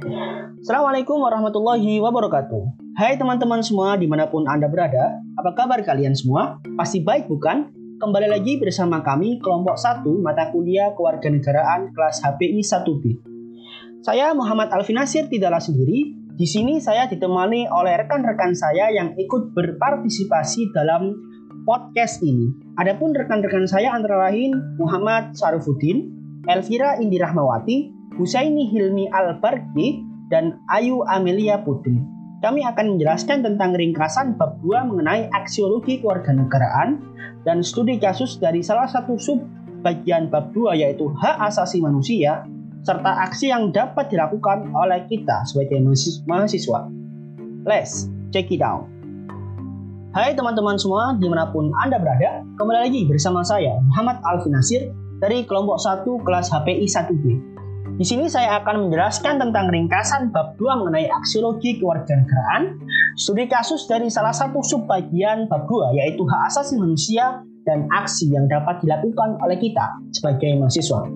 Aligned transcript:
Assalamualaikum 0.00 1.20
warahmatullahi 1.20 2.00
wabarakatuh. 2.00 2.96
Hai 2.96 3.20
teman-teman 3.20 3.60
semua 3.60 4.00
di 4.00 4.08
mana 4.08 4.32
pun 4.32 4.48
Anda 4.48 4.64
berada, 4.64 5.20
apa 5.36 5.52
kabar 5.52 5.84
kalian 5.84 6.16
semua? 6.16 6.56
Pasti 6.80 7.04
baik 7.04 7.28
bukan? 7.28 7.68
Kembali 8.00 8.32
lagi 8.32 8.56
bersama 8.56 9.04
kami 9.04 9.44
kelompok 9.44 9.76
1 9.76 10.00
mata 10.24 10.48
kuliah 10.56 10.96
kewarganegaraan 10.96 11.92
kelas 11.92 12.16
HPI 12.24 12.64
1B. 12.64 13.04
Saya 14.00 14.32
Muhammad 14.32 14.72
Alvin 14.72 14.96
Nasir 14.96 15.28
tidaklah 15.28 15.60
sendiri. 15.60 16.16
Di 16.32 16.48
sini 16.48 16.80
saya 16.80 17.04
ditemani 17.04 17.68
oleh 17.68 18.00
rekan-rekan 18.00 18.56
saya 18.56 18.88
yang 18.88 19.12
ikut 19.20 19.52
berpartisipasi 19.52 20.72
dalam 20.72 21.12
podcast 21.68 22.24
ini. 22.24 22.48
Adapun 22.80 23.12
rekan-rekan 23.12 23.68
saya 23.68 23.92
antara 23.92 24.32
lain 24.32 24.56
Muhammad 24.80 25.36
Sarufuddin, 25.36 26.08
Elvira 26.48 26.96
Indi 26.96 27.20
Rahmawati, 27.20 27.99
Husaini 28.20 28.68
Hilmi 28.68 29.08
Al-Barki, 29.08 30.04
dan 30.30 30.60
Ayu 30.70 31.00
Amelia 31.08 31.58
Putri. 31.64 31.96
Kami 32.40 32.64
akan 32.64 32.96
menjelaskan 32.96 33.44
tentang 33.44 33.76
ringkasan 33.76 34.36
bab 34.36 34.56
2 34.64 34.88
mengenai 34.88 35.28
aksiologi 35.36 36.00
kewarganegaraan 36.00 37.00
dan 37.44 37.60
studi 37.60 38.00
kasus 38.00 38.40
dari 38.40 38.64
salah 38.64 38.88
satu 38.88 39.20
sub 39.20 39.44
bagian 39.84 40.32
bab 40.32 40.48
2 40.56 40.80
yaitu 40.80 41.12
hak 41.20 41.36
asasi 41.52 41.84
manusia 41.84 42.48
serta 42.80 43.28
aksi 43.28 43.52
yang 43.52 43.68
dapat 43.76 44.08
dilakukan 44.08 44.72
oleh 44.72 45.04
kita 45.04 45.44
sebagai 45.44 45.84
mahasiswa. 46.24 46.88
Let's 47.68 48.08
check 48.32 48.48
it 48.48 48.64
out. 48.64 48.88
Hai 50.16 50.32
teman-teman 50.32 50.80
semua 50.80 51.12
di 51.20 51.28
mana 51.28 51.52
pun 51.52 51.68
Anda 51.84 52.00
berada, 52.00 52.40
kembali 52.56 52.88
lagi 52.88 53.04
bersama 53.04 53.44
saya 53.44 53.76
Muhammad 53.92 54.16
Alvin 54.24 54.56
Nasir 54.56 54.88
dari 55.20 55.44
kelompok 55.44 55.76
1 55.76 56.08
kelas 56.24 56.48
HPI 56.48 56.88
1B. 56.88 57.49
Di 58.00 58.08
sini 58.08 58.32
saya 58.32 58.64
akan 58.64 58.88
menjelaskan 58.88 59.36
tentang 59.36 59.68
ringkasan 59.68 60.32
bab 60.32 60.56
2 60.56 60.80
mengenai 60.80 61.12
aksiologi 61.20 61.76
kewarganegaraan, 61.84 62.80
studi 63.12 63.44
kasus 63.44 63.84
dari 63.84 64.08
salah 64.08 64.32
satu 64.32 64.64
subbagian 64.64 65.44
bab 65.52 65.68
2 65.68 66.00
yaitu 66.00 66.24
hak 66.24 66.48
asasi 66.48 66.80
manusia 66.80 67.44
dan 67.68 67.84
aksi 67.92 68.32
yang 68.32 68.48
dapat 68.48 68.80
dilakukan 68.80 69.36
oleh 69.44 69.60
kita 69.60 70.00
sebagai 70.16 70.48
mahasiswa. 70.56 71.12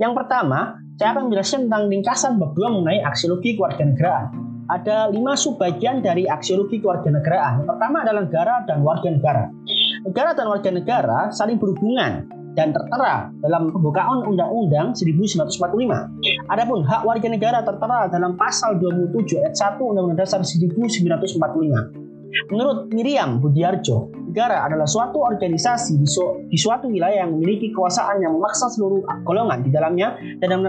Yang 0.00 0.24
pertama, 0.24 0.80
saya 0.96 1.12
akan 1.12 1.28
menjelaskan 1.28 1.68
tentang 1.68 1.84
ringkasan 1.92 2.32
bab 2.40 2.56
2 2.56 2.80
mengenai 2.80 3.04
aksiologi 3.04 3.52
kewarganegaraan. 3.60 4.32
Ada 4.72 5.12
lima 5.12 5.36
subbagian 5.36 6.00
dari 6.00 6.24
aksiologi 6.24 6.80
kewarganegaraan. 6.80 7.68
Pertama 7.68 8.08
adalah 8.08 8.24
negara 8.24 8.64
dan 8.64 8.80
warga 8.80 9.12
negara. 9.12 9.52
Negara 10.00 10.32
dan 10.32 10.48
warga 10.48 10.72
negara 10.72 11.28
saling 11.28 11.60
berhubungan 11.60 12.24
dan 12.56 12.72
tertera 12.76 13.32
dalam 13.40 13.72
pembukaan 13.72 14.24
Undang-Undang 14.28 14.92
1945. 14.96 16.52
Adapun 16.52 16.84
hak 16.84 17.02
warga 17.04 17.28
negara 17.28 17.64
tertera 17.64 18.08
dalam 18.12 18.36
pasal 18.36 18.76
27 18.80 19.40
ayat 19.40 19.54
1 19.56 19.80
Undang-Undang 19.80 20.20
Dasar 20.20 20.44
1945. 20.44 22.02
Menurut 22.48 22.88
Miriam 22.96 23.44
Budiarjo, 23.44 24.08
negara 24.32 24.64
adalah 24.64 24.88
suatu 24.88 25.20
organisasi 25.20 26.00
di, 26.00 26.08
su 26.08 26.48
di 26.48 26.56
suatu 26.56 26.88
wilayah 26.88 27.28
yang 27.28 27.36
memiliki 27.36 27.76
kekuasaan 27.76 28.24
yang 28.24 28.32
memaksa 28.40 28.72
seluruh 28.72 29.04
golongan 29.28 29.60
di 29.60 29.68
dalamnya 29.68 30.16
dan 30.40 30.64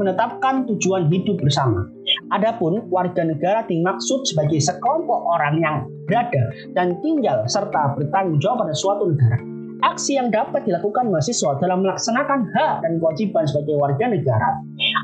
menetapkan 0.00 0.64
tujuan 0.64 1.12
hidup 1.12 1.36
bersama. 1.44 1.84
Adapun 2.32 2.88
warga 2.88 3.20
negara 3.20 3.68
dimaksud 3.68 4.24
sebagai 4.24 4.56
sekelompok 4.64 5.20
orang 5.28 5.54
yang 5.60 5.76
berada 6.08 6.40
dan 6.72 6.96
tinggal 7.04 7.44
serta 7.52 7.92
bertanggung 8.00 8.40
jawab 8.40 8.64
pada 8.64 8.72
suatu 8.72 9.12
negara 9.12 9.53
aksi 9.84 10.16
yang 10.16 10.32
dapat 10.32 10.64
dilakukan 10.64 11.12
mahasiswa 11.12 11.60
dalam 11.60 11.84
melaksanakan 11.84 12.48
hak 12.56 12.74
dan 12.80 12.96
kewajiban 12.96 13.44
sebagai 13.44 13.76
warga 13.76 14.08
negara 14.08 14.48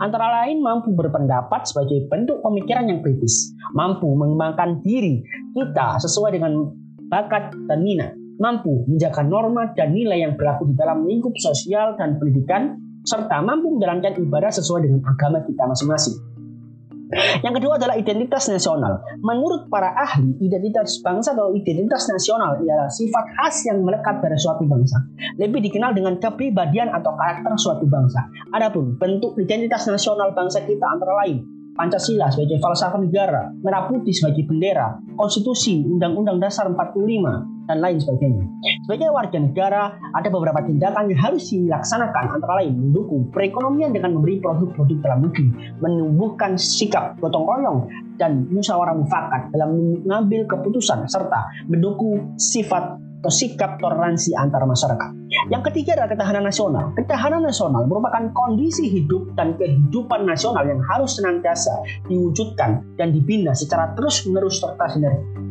antara 0.01 0.43
lain 0.43 0.65
mampu 0.65 0.97
berpendapat 0.97 1.69
sebagai 1.69 2.09
bentuk 2.09 2.41
pemikiran 2.41 2.89
yang 2.89 3.05
kritis, 3.05 3.53
mampu 3.77 4.09
mengembangkan 4.09 4.81
diri 4.81 5.21
kita 5.53 6.01
sesuai 6.01 6.41
dengan 6.41 6.73
bakat 7.13 7.53
dan 7.69 7.85
minat, 7.85 8.17
mampu 8.41 8.89
menjaga 8.89 9.21
norma 9.21 9.69
dan 9.77 9.93
nilai 9.93 10.25
yang 10.25 10.35
berlaku 10.41 10.73
di 10.73 10.75
dalam 10.75 11.05
lingkup 11.05 11.37
sosial 11.37 11.95
dan 12.01 12.17
pendidikan, 12.17 12.81
serta 13.05 13.45
mampu 13.45 13.77
menjalankan 13.77 14.17
ibadah 14.17 14.53
sesuai 14.53 14.89
dengan 14.89 15.05
agama 15.05 15.45
kita 15.45 15.63
masing-masing. 15.69 16.17
Yang 17.45 17.55
kedua 17.63 17.79
adalah 17.79 17.99
identitas 17.99 18.47
nasional. 18.47 19.03
Menurut 19.19 19.67
para 19.67 19.91
ahli, 19.99 20.39
identitas 20.39 21.03
bangsa 21.03 21.35
atau 21.35 21.51
identitas 21.59 22.07
nasional 22.07 22.63
ialah 22.63 22.87
sifat 22.87 23.25
khas 23.35 23.67
yang 23.67 23.83
melekat 23.83 24.23
pada 24.23 24.37
suatu 24.39 24.63
bangsa. 24.67 24.99
Lebih 25.39 25.61
dikenal 25.71 25.91
dengan 25.95 26.19
kepribadian 26.23 26.95
atau 26.95 27.11
karakter 27.19 27.53
suatu 27.59 27.85
bangsa. 27.91 28.31
Adapun 28.55 28.95
bentuk 28.95 29.35
identitas 29.43 29.91
nasional 29.91 30.31
bangsa 30.35 30.63
kita 30.63 30.87
antara 30.87 31.15
lain 31.27 31.60
Pancasila 31.81 32.29
sebagai 32.29 32.61
falsafah 32.61 33.01
negara, 33.01 33.49
Merah 33.65 33.89
Putih 33.89 34.13
sebagai 34.13 34.45
bendera, 34.45 35.01
Konstitusi, 35.17 35.81
Undang-Undang 35.81 36.37
Dasar 36.37 36.69
45, 36.69 37.65
dan 37.65 37.81
lain 37.81 37.97
sebagainya. 37.97 38.45
Sebagai 38.85 39.09
warga 39.09 39.39
negara, 39.41 39.97
ada 40.13 40.29
beberapa 40.29 40.61
tindakan 40.61 41.09
yang 41.09 41.17
harus 41.25 41.49
dilaksanakan 41.49 42.37
antara 42.37 42.61
lain 42.61 42.77
mendukung 42.77 43.33
perekonomian 43.33 43.97
dengan 43.97 44.13
memberi 44.13 44.45
produk-produk 44.45 44.99
dalam 45.01 45.25
negeri, 45.25 45.49
menumbuhkan 45.81 46.61
sikap 46.61 47.17
gotong 47.17 47.49
royong 47.49 47.89
dan 48.21 48.45
musyawarah 48.53 49.01
mufakat 49.01 49.49
dalam 49.49 49.73
mengambil 50.05 50.45
keputusan 50.45 51.09
serta 51.09 51.49
mendukung 51.65 52.37
sifat 52.37 53.01
atau 53.21 53.29
sikap 53.29 53.77
toleransi 53.77 54.33
antar 54.33 54.65
masyarakat. 54.65 55.11
Yang 55.53 55.63
ketiga 55.71 56.01
adalah 56.01 56.11
ketahanan 56.17 56.45
nasional. 56.49 56.85
Ketahanan 56.97 57.43
nasional 57.45 57.85
merupakan 57.85 58.33
kondisi 58.33 58.89
hidup 58.89 59.37
dan 59.37 59.61
kehidupan 59.61 60.25
nasional 60.25 60.65
yang 60.65 60.81
harus 60.89 61.21
senantiasa 61.21 61.85
diwujudkan 62.09 62.81
dan 62.97 63.13
dibina 63.13 63.53
secara 63.53 63.93
terus-menerus 63.93 64.59
serta 64.59 64.89
sinergi. 64.89 65.51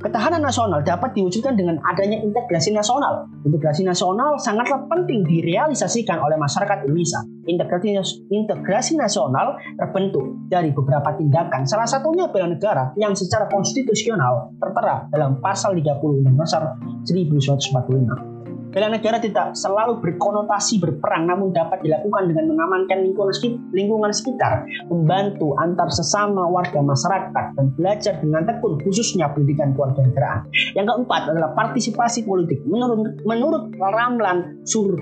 Ketahanan 0.00 0.40
nasional 0.40 0.80
dapat 0.80 1.12
diwujudkan 1.12 1.60
dengan 1.60 1.76
adanya 1.84 2.16
integrasi 2.24 2.72
nasional. 2.72 3.28
Integrasi 3.44 3.84
nasional 3.84 4.40
sangatlah 4.40 4.88
penting 4.88 5.28
direalisasikan 5.28 6.16
oleh 6.16 6.40
masyarakat 6.40 6.88
Indonesia. 6.88 7.20
Integrasi, 7.50 7.98
integrasi 8.30 8.94
nasional 8.94 9.58
terbentuk 9.74 10.22
dari 10.46 10.70
beberapa 10.70 11.18
tindakan, 11.18 11.66
salah 11.66 11.90
satunya 11.90 12.30
bela 12.30 12.46
negara 12.46 12.94
yang 12.94 13.18
secara 13.18 13.50
konstitusional 13.50 14.54
tertera 14.62 15.10
dalam 15.10 15.42
pasal 15.42 15.74
30 15.74 15.98
Undang-Undang 15.98 16.38
Dasar 16.38 16.62
1945. 17.10 18.40
Bela 18.70 18.86
negara 18.86 19.18
tidak 19.18 19.58
selalu 19.58 19.98
berkonotasi 19.98 20.78
berperang, 20.78 21.26
namun 21.26 21.50
dapat 21.50 21.82
dilakukan 21.82 22.30
dengan 22.30 22.54
mengamankan 22.54 23.02
lingkungan, 23.02 23.34
lingkungan 23.74 24.14
sekitar, 24.14 24.62
membantu 24.86 25.58
antar 25.58 25.90
sesama 25.90 26.46
warga 26.46 26.78
masyarakat, 26.78 27.44
dan 27.58 27.66
belajar 27.74 28.14
dengan 28.22 28.46
tekun 28.46 28.78
khususnya 28.86 29.26
pendidikan 29.34 29.74
keluarga 29.74 30.06
negaraan. 30.06 30.40
Yang 30.78 30.86
keempat 30.86 31.22
adalah 31.34 31.50
partisipasi 31.58 32.22
politik. 32.22 32.62
Menurut, 32.62 33.18
menurut 33.26 33.74
Ramlan 33.74 34.62
Sur 34.62 34.94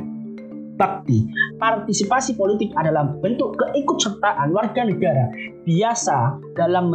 Bakti. 0.78 1.26
Partisipasi 1.58 2.38
politik 2.38 2.70
adalah 2.78 3.10
bentuk 3.18 3.58
keikutsertaan 3.58 4.54
warga 4.54 4.86
negara 4.86 5.26
biasa 5.66 6.38
dalam 6.54 6.94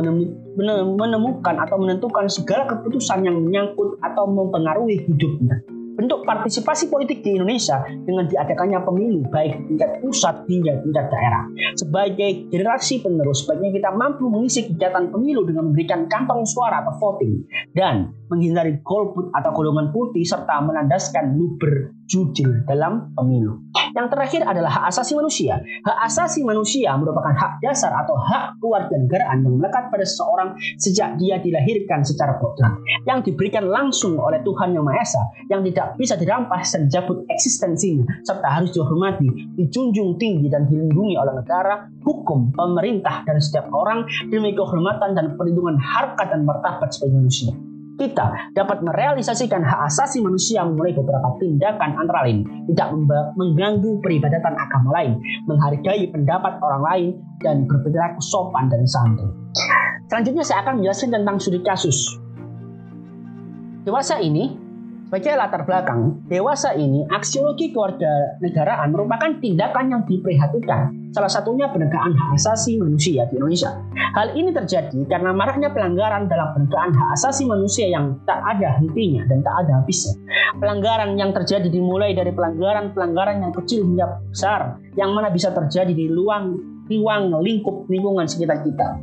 menemukan 0.95 1.55
atau 1.59 1.77
menentukan 1.77 2.31
segala 2.31 2.63
keputusan 2.71 3.27
yang 3.27 3.43
menyangkut 3.43 3.99
atau 3.99 4.23
mempengaruhi 4.25 5.03
hidupnya 5.03 5.59
bentuk 5.93 6.25
partisipasi 6.25 6.89
politik 6.89 7.21
di 7.21 7.37
Indonesia 7.37 7.85
dengan 8.05 8.25
diadakannya 8.25 8.81
pemilu 8.81 9.21
baik 9.29 9.69
tingkat 9.69 10.01
pusat 10.01 10.41
hingga 10.49 10.81
tingkat 10.81 11.05
daerah. 11.13 11.43
Sebagai 11.77 12.49
generasi 12.49 13.05
penerus, 13.05 13.45
sebaiknya 13.45 13.71
kita 13.77 13.89
mampu 13.93 14.25
mengisi 14.29 14.65
kegiatan 14.65 15.13
pemilu 15.13 15.45
dengan 15.45 15.69
memberikan 15.69 16.09
kantong 16.09 16.43
suara 16.49 16.81
atau 16.81 16.97
voting 16.97 17.45
dan 17.77 18.09
menghindari 18.29 18.81
golput 18.81 19.29
atau 19.37 19.53
golongan 19.53 19.93
putih 19.93 20.25
serta 20.25 20.65
menandaskan 20.65 21.37
luber 21.37 21.93
jujur 22.07 22.63
dalam 22.67 23.11
pemilu. 23.15 23.63
Yang 23.93 24.07
terakhir 24.13 24.41
adalah 24.45 24.71
hak 24.71 24.85
asasi 24.89 25.13
manusia. 25.13 25.61
Hak 25.85 25.97
asasi 26.09 26.41
manusia 26.41 26.93
merupakan 26.97 27.33
hak 27.33 27.61
dasar 27.61 27.93
atau 27.93 28.17
hak 28.17 28.57
keluarga 28.57 28.95
negaraan 28.97 29.45
yang 29.45 29.55
melekat 29.59 29.89
pada 29.93 30.05
seseorang 30.05 30.55
sejak 30.81 31.15
dia 31.21 31.37
dilahirkan 31.39 32.01
secara 32.01 32.37
kodrat, 32.41 32.73
yang 33.05 33.21
diberikan 33.21 33.69
langsung 33.69 34.17
oleh 34.17 34.41
Tuhan 34.41 34.73
Yang 34.73 34.85
Maha 34.85 34.99
Esa, 35.03 35.23
yang 35.49 35.61
tidak 35.65 35.87
bisa 35.99 36.15
dirampas 36.17 36.73
dan 36.73 36.89
dicabut 36.89 37.23
eksistensinya, 37.29 38.05
serta 38.25 38.47
harus 38.49 38.71
dihormati, 38.73 39.27
dijunjung 39.57 40.17
tinggi 40.17 40.47
dan 40.49 40.65
dilindungi 40.69 41.15
oleh 41.17 41.33
negara, 41.37 41.85
hukum, 42.01 42.53
pemerintah, 42.53 43.25
dan 43.27 43.37
setiap 43.37 43.69
orang 43.73 44.05
demi 44.29 44.53
kehormatan 44.53 45.13
dan 45.13 45.35
perlindungan 45.37 45.77
harkat 45.79 46.29
dan 46.29 46.45
martabat 46.45 46.89
sebagai 46.93 47.19
manusia 47.19 47.53
kita 47.99 48.53
dapat 48.57 48.81
merealisasikan 48.81 49.61
hak 49.61 49.79
asasi 49.89 50.23
manusia 50.25 50.65
mulai 50.65 50.93
beberapa 50.97 51.37
tindakan 51.37 51.93
antara 51.97 52.25
lain 52.25 52.45
tidak 52.71 52.87
mengganggu 53.37 54.01
peribadatan 54.01 54.53
agama 54.57 54.89
lain, 54.97 55.13
menghargai 55.45 56.09
pendapat 56.09 56.57
orang 56.63 56.83
lain, 56.83 57.09
dan 57.43 57.69
berperilaku 57.69 58.21
sopan 58.23 58.71
dan 58.71 58.83
santun. 58.89 59.29
Selanjutnya 60.09 60.43
saya 60.45 60.65
akan 60.65 60.81
menjelaskan 60.81 61.09
tentang 61.13 61.35
studi 61.37 61.59
kasus. 61.61 61.97
Dewasa 63.83 64.23
ini, 64.23 64.63
Sebagai 65.13 65.37
latar 65.37 65.61
belakang, 65.61 66.25
dewasa 66.25 66.73
ini 66.73 67.05
aksiologi 67.05 67.69
keluarga 67.69 68.33
negaraan 68.41 68.89
merupakan 68.89 69.29
tindakan 69.37 69.93
yang 69.93 70.01
diperhatikan. 70.09 71.02
Salah 71.13 71.29
satunya 71.29 71.69
penegakan 71.69 72.17
hak 72.17 72.41
asasi 72.41 72.81
manusia 72.81 73.29
di 73.29 73.37
Indonesia. 73.37 73.69
Hal 74.17 74.33
ini 74.33 74.49
terjadi 74.49 74.97
karena 75.05 75.29
maraknya 75.29 75.69
pelanggaran 75.69 76.25
dalam 76.25 76.57
penegakan 76.57 76.89
hak 76.89 77.09
asasi 77.13 77.45
manusia 77.45 77.85
yang 77.85 78.17
tak 78.25 78.41
ada 78.41 78.81
hentinya 78.81 79.21
dan 79.29 79.45
tak 79.45 79.53
ada 79.61 79.77
habisnya. 79.77 80.17
Pelanggaran 80.57 81.13
yang 81.13 81.29
terjadi 81.29 81.69
dimulai 81.69 82.17
dari 82.17 82.33
pelanggaran-pelanggaran 82.33 83.45
yang 83.45 83.53
kecil 83.53 83.85
hingga 83.85 84.25
besar, 84.25 84.81
yang 84.97 85.13
mana 85.13 85.29
bisa 85.29 85.53
terjadi 85.53 85.93
di 85.93 86.09
luang, 86.09 86.57
ruang 86.89 87.29
lingkup 87.45 87.85
lingkungan 87.93 88.25
sekitar 88.25 88.65
kita. 88.65 88.97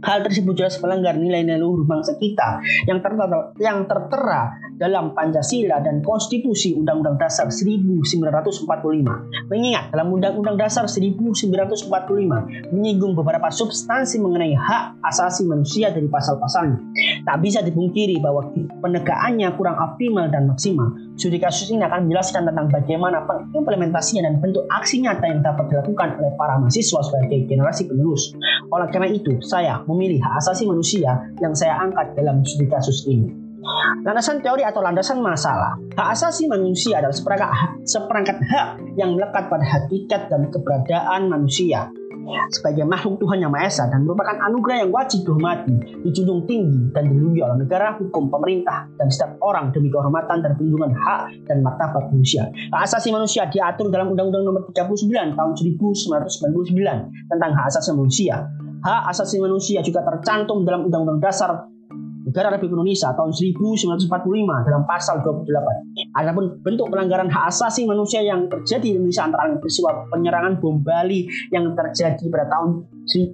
Hal 0.00 0.24
tersebut 0.24 0.56
jelas 0.56 0.80
melanggar 0.80 1.16
nilai-nilai 1.16 1.60
luhur 1.60 1.84
bangsa 1.84 2.16
kita 2.16 2.64
yang 2.88 3.04
tertera, 3.04 3.52
yang 3.60 3.84
tertera 3.84 4.56
dalam 4.80 5.12
Pancasila 5.12 5.84
dan 5.84 6.00
Konstitusi 6.00 6.72
Undang-Undang 6.72 7.20
Dasar 7.20 7.52
1945. 7.52 9.52
Mengingat 9.52 9.92
dalam 9.92 10.08
Undang-Undang 10.08 10.56
Dasar 10.56 10.88
1945 10.88 12.72
menyinggung 12.72 13.12
beberapa 13.12 13.52
substansi 13.52 14.16
mengenai 14.24 14.56
hak 14.56 15.04
asasi 15.04 15.44
manusia 15.44 15.92
dari 15.92 16.08
pasal-pasalnya. 16.08 16.80
Tak 17.28 17.36
bisa 17.44 17.60
dipungkiri 17.60 18.16
bahwa 18.24 18.48
penegakannya 18.80 19.52
kurang 19.60 19.76
optimal 19.76 20.32
dan 20.32 20.48
maksimal. 20.48 20.96
Studi 21.20 21.36
kasus 21.36 21.68
ini 21.68 21.84
akan 21.84 22.08
menjelaskan 22.08 22.48
tentang 22.48 22.72
bagaimana 22.72 23.20
pengimplementasinya 23.28 24.24
dan 24.24 24.40
bentuk 24.40 24.64
aksi 24.72 25.04
nyata 25.04 25.28
yang 25.28 25.44
dapat 25.44 25.68
dilakukan 25.68 26.16
oleh 26.16 26.32
para 26.40 26.56
mahasiswa 26.56 26.96
sebagai 27.04 27.44
generasi 27.44 27.84
penerus. 27.84 28.32
Oleh 28.72 28.88
karena 28.88 29.12
itu, 29.12 29.36
saya 29.44 29.84
memilih 29.84 30.16
hak 30.24 30.40
asasi 30.40 30.64
manusia 30.64 31.20
yang 31.44 31.52
saya 31.52 31.76
angkat 31.76 32.16
dalam 32.16 32.40
studi 32.40 32.72
kasus 32.72 33.04
ini. 33.04 33.28
Landasan 34.00 34.40
teori 34.40 34.64
atau 34.64 34.80
landasan 34.80 35.20
masalah. 35.20 35.76
Hak 35.92 36.08
asasi 36.16 36.48
manusia 36.48 37.04
adalah 37.04 37.12
seperangkat 37.12 37.52
hak, 37.52 37.72
seperangkat 37.84 38.38
hak 38.40 38.68
yang 38.96 39.12
melekat 39.12 39.44
pada 39.52 39.66
hakikat 39.76 40.22
dan 40.32 40.48
keberadaan 40.48 41.28
manusia 41.28 41.92
sebagai 42.50 42.84
makhluk 42.86 43.20
Tuhan 43.22 43.42
yang 43.44 43.52
Maha 43.52 43.68
Esa 43.68 43.84
dan 43.88 44.04
merupakan 44.04 44.36
anugerah 44.50 44.86
yang 44.86 44.90
wajib 44.90 45.22
dihormati, 45.26 45.74
dijunjung 46.04 46.46
tinggi 46.46 46.90
dan 46.94 47.08
dilindungi 47.10 47.40
oleh 47.42 47.56
negara, 47.62 47.96
hukum, 47.98 48.28
pemerintah, 48.32 48.86
dan 48.98 49.06
setiap 49.10 49.38
orang 49.42 49.70
demi 49.70 49.88
kehormatan 49.90 50.42
dan 50.44 50.54
perlindungan 50.56 50.92
hak 50.94 51.20
dan 51.46 51.62
martabat 51.64 52.10
manusia. 52.12 52.48
Hak 52.74 52.86
asasi 52.86 53.10
manusia 53.10 53.46
diatur 53.48 53.88
dalam 53.88 54.12
Undang-Undang 54.12 54.44
Nomor 54.46 54.62
39 54.70 55.38
Tahun 55.38 55.52
1999 55.56 57.30
tentang 57.30 57.50
hak 57.54 57.64
asasi 57.70 57.90
manusia. 57.94 58.46
Hak 58.80 59.02
asasi 59.12 59.36
manusia 59.38 59.84
juga 59.84 60.00
tercantum 60.04 60.64
dalam 60.64 60.88
Undang-Undang 60.88 61.20
Dasar 61.20 61.68
Negara 62.30 62.54
Republik 62.54 62.78
Indonesia 62.78 63.10
tahun 63.10 63.34
1945 63.34 64.06
dalam 64.62 64.86
pasal 64.86 65.18
28. 65.18 66.14
Adapun 66.14 66.62
bentuk 66.62 66.86
pelanggaran 66.86 67.26
hak 67.26 67.50
asasi 67.50 67.90
manusia 67.90 68.22
yang 68.22 68.46
terjadi 68.46 68.86
di 68.86 69.02
Indonesia 69.02 69.26
antara 69.26 69.50
lain 69.50 69.58
peristiwa 69.58 70.06
penyerangan 70.14 70.62
bom 70.62 70.78
Bali 70.78 71.26
yang 71.50 71.74
terjadi 71.74 72.22
pada 72.30 72.46
tahun 72.46 72.86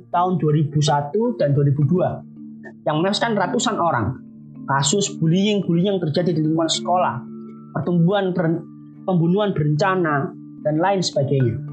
tahun 0.09 0.33
2001 0.41 1.13
dan 1.37 1.49
2002 1.53 2.89
yang 2.89 2.97
menewaskan 3.05 3.37
ratusan 3.37 3.77
orang. 3.77 4.17
Kasus 4.65 5.13
bullying-bullying 5.21 5.93
yang 5.93 6.01
terjadi 6.01 6.33
di 6.33 6.41
lingkungan 6.41 6.73
sekolah, 6.73 7.21
pertumbuhan 7.77 8.33
ber, 8.33 8.65
pembunuhan 9.05 9.53
berencana 9.53 10.33
dan 10.65 10.75
lain 10.81 11.05
sebagainya. 11.05 11.66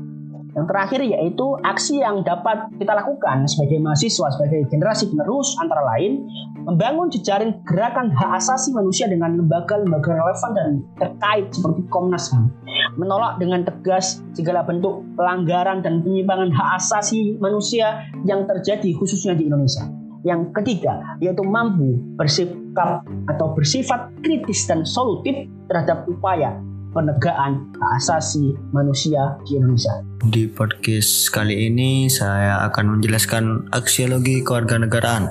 Yang 0.53 0.65
terakhir 0.69 1.01
yaitu 1.01 1.45
aksi 1.65 2.05
yang 2.05 2.21
dapat 2.21 2.69
kita 2.77 2.93
lakukan 2.93 3.49
sebagai 3.49 3.81
mahasiswa, 3.81 4.27
sebagai 4.37 4.69
generasi 4.69 5.09
penerus 5.09 5.57
antara 5.57 5.81
lain 5.97 6.29
membangun 6.69 7.09
jejaring 7.09 7.57
gerakan 7.65 8.13
hak 8.13 8.37
asasi 8.37 8.69
manusia 8.69 9.09
dengan 9.09 9.33
lembaga-lembaga 9.33 10.13
relevan 10.13 10.51
dan 10.53 10.69
terkait 11.01 11.49
seperti 11.49 11.81
Komnas 11.89 12.29
HAM. 12.29 12.53
Menolak 13.01 13.41
dengan 13.41 13.65
tegas 13.65 14.21
segala 14.37 14.61
bentuk 14.61 15.01
pelanggaran 15.17 15.81
dan 15.81 16.05
penyimpangan 16.05 16.53
hak 16.53 16.69
asasi 16.77 17.33
manusia 17.41 18.05
yang 18.21 18.45
terjadi 18.45 18.93
khususnya 18.93 19.33
di 19.33 19.49
Indonesia. 19.49 19.89
Yang 20.23 20.55
ketiga, 20.55 21.19
yaitu 21.19 21.43
mampu 21.43 21.99
bersikap 22.15 23.03
atau 23.27 23.47
bersifat 23.57 24.13
kritis 24.23 24.63
dan 24.69 24.87
solutif 24.87 25.49
terhadap 25.67 26.07
upaya 26.07 26.55
penegakan 26.93 27.73
hak 27.81 27.91
asasi 27.97 28.53
manusia 28.69 29.33
di 29.43 29.57
Indonesia. 29.57 29.91
Di 30.23 30.47
podcast 30.47 31.33
kali 31.33 31.67
ini 31.67 32.07
saya 32.07 32.63
akan 32.69 32.97
menjelaskan 32.97 33.73
aksiologi 33.73 34.45
kewarganegaraan. 34.45 35.27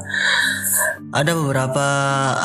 Ada 1.12 1.37
beberapa 1.37 1.87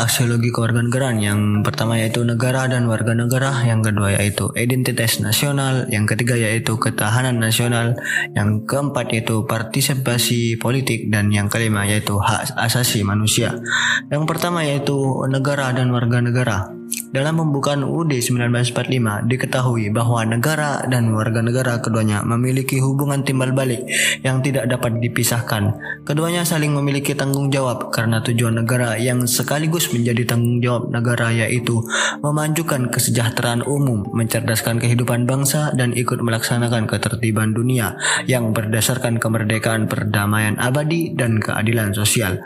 aksiologi 0.04 0.52
kewarganegaraan. 0.52 1.24
Yang 1.24 1.40
pertama 1.64 1.96
yaitu 2.00 2.28
negara 2.28 2.68
dan 2.68 2.86
warga 2.92 3.16
negara, 3.16 3.64
yang 3.64 3.80
kedua 3.80 4.20
yaitu 4.20 4.52
identitas 4.60 5.24
nasional, 5.24 5.88
yang 5.88 6.04
ketiga 6.04 6.36
yaitu 6.36 6.76
ketahanan 6.76 7.40
nasional, 7.40 7.96
yang 8.36 8.68
keempat 8.68 9.12
yaitu 9.16 9.48
partisipasi 9.48 10.60
politik 10.60 11.08
dan 11.08 11.32
yang 11.32 11.48
kelima 11.48 11.88
yaitu 11.88 12.20
hak 12.20 12.54
asasi 12.60 13.08
manusia. 13.08 13.56
Yang 14.12 14.24
pertama 14.28 14.68
yaitu 14.68 14.96
negara 15.32 15.72
dan 15.72 15.88
warga 15.96 16.20
negara. 16.20 16.77
Dalam 17.08 17.40
pembukaan 17.40 17.88
UUD 17.88 18.20
1945 18.20 19.32
diketahui 19.32 19.88
bahwa 19.96 20.28
negara 20.28 20.84
dan 20.92 21.16
warga 21.16 21.40
negara 21.40 21.80
keduanya 21.80 22.20
memiliki 22.24 22.84
hubungan 22.84 23.24
timbal 23.24 23.56
balik 23.56 23.88
yang 24.28 24.44
tidak 24.44 24.68
dapat 24.68 25.00
dipisahkan. 25.00 25.72
Keduanya 26.04 26.44
saling 26.44 26.76
memiliki 26.76 27.16
tanggung 27.16 27.48
jawab 27.48 27.96
karena 27.96 28.20
tujuan 28.24 28.60
negara 28.60 29.00
yang 29.00 29.24
sekaligus 29.24 29.88
menjadi 29.96 30.36
tanggung 30.36 30.60
jawab 30.60 30.92
negara 30.92 31.32
yaitu 31.32 31.80
memajukan 32.20 32.92
kesejahteraan 32.92 33.64
umum, 33.64 34.08
mencerdaskan 34.12 34.84
kehidupan 34.84 35.24
bangsa 35.24 35.72
dan 35.80 35.96
ikut 35.96 36.20
melaksanakan 36.20 36.92
ketertiban 36.92 37.56
dunia 37.56 37.96
yang 38.28 38.52
berdasarkan 38.52 39.16
kemerdekaan, 39.16 39.88
perdamaian 39.88 40.60
abadi 40.60 41.16
dan 41.16 41.40
keadilan 41.40 41.96
sosial. 41.96 42.44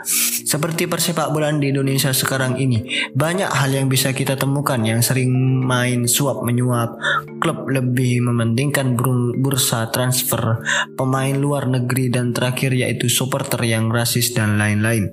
Seperti 0.52 0.84
persepak 0.84 1.32
bola 1.32 1.48
di 1.48 1.72
Indonesia 1.72 2.12
sekarang 2.12 2.60
ini, 2.60 3.10
banyak 3.16 3.48
hal 3.48 3.72
yang 3.72 3.88
bisa 3.88 4.12
kita 4.12 4.31
temukan 4.36 4.62
temukan 4.62 4.86
yang 4.86 5.02
sering 5.02 5.32
main 5.66 6.06
suap 6.06 6.46
menyuap, 6.46 6.94
klub 7.42 7.66
lebih 7.66 8.22
mementingkan 8.22 8.94
bursa 9.42 9.90
transfer, 9.90 10.62
pemain 10.94 11.34
luar 11.34 11.66
negeri 11.66 12.14
dan 12.14 12.30
terakhir 12.30 12.70
yaitu 12.70 13.10
supporter 13.10 13.58
yang 13.66 13.90
rasis 13.90 14.30
dan 14.30 14.54
lain-lain. 14.54 15.10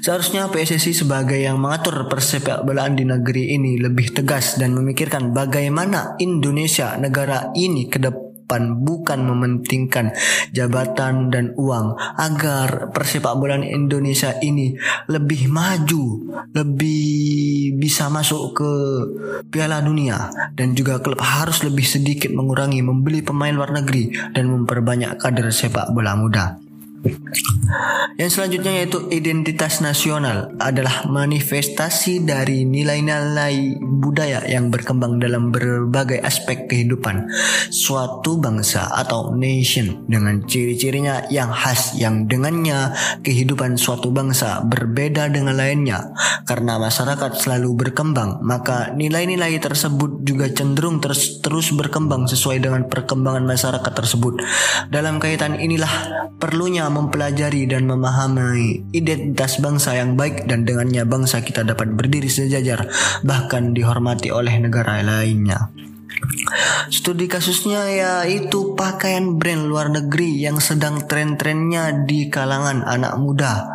Seharusnya 0.00 0.48
PSSI 0.48 1.04
sebagai 1.04 1.36
yang 1.36 1.60
mengatur 1.60 2.08
persepak 2.10 2.64
bolaan 2.64 2.96
di 2.96 3.04
negeri 3.06 3.54
ini 3.54 3.76
lebih 3.76 4.10
tegas 4.10 4.56
dan 4.56 4.72
memikirkan 4.72 5.30
bagaimana 5.30 6.16
Indonesia 6.16 6.96
negara 6.96 7.52
ini 7.52 7.86
ke 7.92 8.00
depan 8.00 8.23
depan 8.44 8.84
bukan 8.84 9.24
mementingkan 9.24 10.12
jabatan 10.52 11.32
dan 11.32 11.56
uang 11.56 11.96
agar 12.20 12.92
persepak 12.92 13.32
bola 13.40 13.56
Indonesia 13.56 14.36
ini 14.44 14.76
lebih 15.08 15.48
maju, 15.48 16.04
lebih 16.52 17.72
bisa 17.80 18.12
masuk 18.12 18.52
ke 18.52 18.72
Piala 19.48 19.80
Dunia 19.80 20.28
dan 20.52 20.76
juga 20.76 21.00
klub 21.00 21.24
harus 21.24 21.64
lebih 21.64 21.88
sedikit 21.88 22.28
mengurangi 22.36 22.84
membeli 22.84 23.24
pemain 23.24 23.56
luar 23.56 23.72
negeri 23.72 24.12
dan 24.36 24.52
memperbanyak 24.52 25.16
kader 25.16 25.48
sepak 25.48 25.88
bola 25.96 26.12
muda. 26.12 26.63
Yang 28.14 28.30
selanjutnya 28.38 28.72
yaitu 28.78 28.98
identitas 29.10 29.82
nasional 29.82 30.54
adalah 30.62 31.02
manifestasi 31.10 32.22
dari 32.22 32.62
nilai-nilai 32.62 33.82
budaya 33.82 34.46
yang 34.46 34.70
berkembang 34.70 35.18
dalam 35.18 35.50
berbagai 35.50 36.22
aspek 36.22 36.70
kehidupan 36.70 37.26
suatu 37.74 38.38
bangsa 38.38 38.86
atau 38.94 39.34
nation 39.34 40.06
dengan 40.06 40.46
ciri-cirinya 40.46 41.26
yang 41.26 41.50
khas 41.50 41.98
yang 41.98 42.30
dengannya 42.30 42.94
kehidupan 43.26 43.74
suatu 43.74 44.14
bangsa 44.14 44.62
berbeda 44.62 45.26
dengan 45.34 45.58
lainnya. 45.58 46.14
Karena 46.46 46.78
masyarakat 46.78 47.34
selalu 47.34 47.74
berkembang 47.74 48.38
maka 48.46 48.94
nilai-nilai 48.94 49.58
tersebut 49.58 50.22
juga 50.22 50.46
cenderung 50.54 51.02
terus 51.02 51.42
terus 51.42 51.74
berkembang 51.74 52.30
sesuai 52.30 52.62
dengan 52.62 52.86
perkembangan 52.86 53.42
masyarakat 53.42 53.92
tersebut. 53.92 54.38
Dalam 54.94 55.18
kaitan 55.18 55.58
inilah 55.58 56.30
perlunya 56.38 56.86
mempelajari 56.94 57.66
dan 57.66 57.90
memahami 57.90 58.86
identitas 58.94 59.58
bangsa 59.58 59.98
yang 59.98 60.14
baik 60.14 60.46
dan 60.46 60.62
dengannya 60.62 61.02
bangsa 61.02 61.42
kita 61.42 61.66
dapat 61.66 61.90
berdiri 61.90 62.30
sejajar 62.30 62.86
bahkan 63.26 63.74
dihormati 63.74 64.30
oleh 64.30 64.54
negara 64.62 65.02
lainnya. 65.02 65.74
Studi 66.88 67.26
kasusnya 67.26 67.90
yaitu 67.90 68.78
pakaian 68.78 69.34
brand 69.34 69.66
luar 69.66 69.90
negeri 69.90 70.38
yang 70.46 70.62
sedang 70.62 71.10
tren-trennya 71.10 72.06
di 72.06 72.30
kalangan 72.30 72.86
anak 72.86 73.18
muda. 73.18 73.66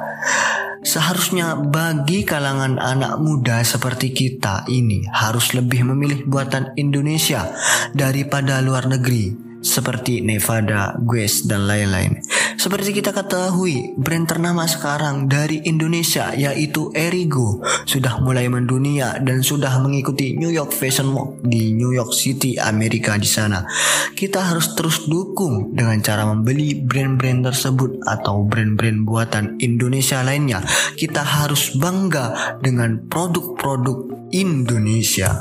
Seharusnya 0.79 1.59
bagi 1.59 2.23
kalangan 2.23 2.79
anak 2.79 3.19
muda 3.19 3.59
seperti 3.67 4.15
kita 4.15 4.63
ini 4.71 5.03
harus 5.11 5.51
lebih 5.51 5.83
memilih 5.91 6.23
buatan 6.23 6.71
Indonesia 6.79 7.51
daripada 7.91 8.63
luar 8.63 8.88
negeri 8.88 9.49
seperti 9.60 10.24
Nevada, 10.24 10.96
Guess, 11.00 11.48
dan 11.48 11.68
lain-lain. 11.68 12.20
Seperti 12.60 12.92
kita 12.92 13.16
ketahui, 13.16 13.96
brand 13.96 14.28
ternama 14.28 14.68
sekarang 14.68 15.32
dari 15.32 15.63
Indonesia 15.63 16.36
yaitu 16.36 16.92
Erigo 16.92 17.63
sudah 17.88 18.20
mulai 18.20 18.51
mendunia 18.51 19.16
dan 19.24 19.39
sudah 19.39 19.80
mengikuti 19.80 20.36
New 20.36 20.51
York 20.51 20.75
Fashion 20.75 21.16
Week 21.16 21.39
di 21.48 21.72
New 21.72 21.96
York 21.96 22.12
City, 22.12 22.60
Amerika 22.60 23.16
di 23.16 23.32
sana. 23.32 23.63
Kita 24.12 24.51
harus 24.51 24.75
terus 24.75 25.08
dukung 25.08 25.72
dengan 25.72 26.04
cara 26.04 26.28
membeli 26.28 26.75
brand-brand 26.84 27.48
tersebut 27.48 28.04
atau 28.04 28.44
brand-brand 28.44 29.08
buatan 29.08 29.56
Indonesia 29.63 30.20
lainnya. 30.20 30.60
Kita 31.00 31.24
harus 31.24 31.80
bangga 31.80 32.60
dengan 32.60 33.08
produk-produk 33.08 34.28
Indonesia. 34.36 35.39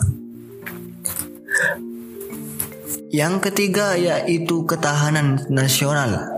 Yang 3.08 3.48
ketiga 3.48 3.96
yaitu 3.96 4.68
ketahanan 4.68 5.40
nasional. 5.48 6.28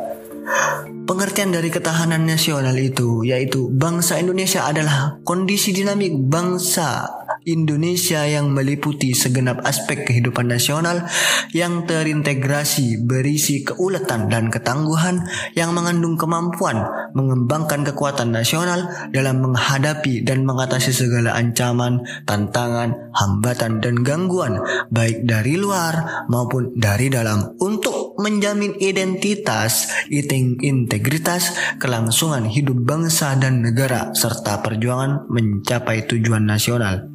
Pengertian 1.02 1.50
dari 1.50 1.66
ketahanan 1.66 2.22
nasional 2.22 2.78
itu 2.78 3.26
yaitu 3.26 3.66
bangsa 3.74 4.22
Indonesia 4.22 4.62
adalah 4.62 5.18
kondisi 5.26 5.74
dinamik 5.74 6.14
bangsa 6.14 7.10
Indonesia 7.48 8.24
yang 8.28 8.52
meliputi 8.52 9.16
segenap 9.16 9.64
aspek 9.64 10.04
kehidupan 10.04 10.48
nasional 10.48 11.08
yang 11.56 11.88
terintegrasi 11.88 13.00
berisi 13.04 13.64
keuletan 13.64 14.28
dan 14.28 14.52
ketangguhan 14.52 15.24
yang 15.56 15.72
mengandung 15.72 16.20
kemampuan 16.20 16.84
mengembangkan 17.14 17.82
kekuatan 17.86 18.30
nasional 18.30 19.10
dalam 19.10 19.42
menghadapi 19.42 20.22
dan 20.22 20.46
mengatasi 20.46 20.94
segala 20.94 21.34
ancaman, 21.34 22.06
tantangan, 22.26 23.10
hambatan 23.14 23.82
dan 23.82 24.02
gangguan 24.06 24.62
baik 24.90 25.26
dari 25.26 25.58
luar 25.58 26.26
maupun 26.30 26.74
dari 26.78 27.10
dalam 27.10 27.58
untuk 27.58 28.14
menjamin 28.20 28.76
identitas, 28.78 29.90
integritas, 30.10 31.56
kelangsungan 31.80 32.46
hidup 32.46 32.78
bangsa 32.84 33.34
dan 33.40 33.64
negara 33.64 34.12
serta 34.12 34.60
perjuangan 34.60 35.26
mencapai 35.26 36.06
tujuan 36.06 36.44
nasional. 36.46 37.09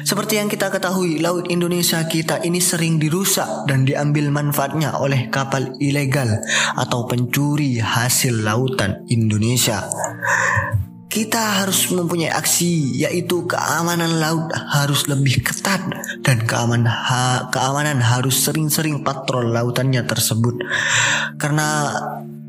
Seperti 0.00 0.40
yang 0.40 0.48
kita 0.50 0.72
ketahui, 0.74 1.22
laut 1.22 1.46
Indonesia 1.52 2.02
kita 2.02 2.42
ini 2.42 2.58
sering 2.58 2.98
dirusak 2.98 3.68
dan 3.70 3.86
diambil 3.86 4.32
manfaatnya 4.32 4.98
oleh 4.98 5.30
kapal 5.30 5.76
ilegal 5.78 6.40
atau 6.74 7.06
pencuri 7.06 7.78
hasil 7.78 8.42
lautan 8.42 9.06
Indonesia. 9.06 9.86
Kita 11.10 11.62
harus 11.62 11.90
mempunyai 11.90 12.30
aksi 12.30 13.02
yaitu 13.02 13.46
keamanan 13.46 14.22
laut 14.22 14.46
harus 14.54 15.10
lebih 15.10 15.42
ketat 15.42 15.82
dan 16.22 16.46
keamanan 16.46 16.86
ha, 16.86 17.50
keamanan 17.50 17.98
harus 17.98 18.46
sering-sering 18.46 19.02
patrol 19.02 19.50
lautannya 19.50 20.06
tersebut. 20.06 20.58
Karena 21.34 21.90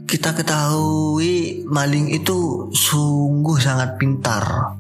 kita 0.06 0.38
ketahui 0.38 1.66
maling 1.70 2.14
itu 2.14 2.70
sungguh 2.70 3.58
sangat 3.58 3.96
pintar 3.96 4.78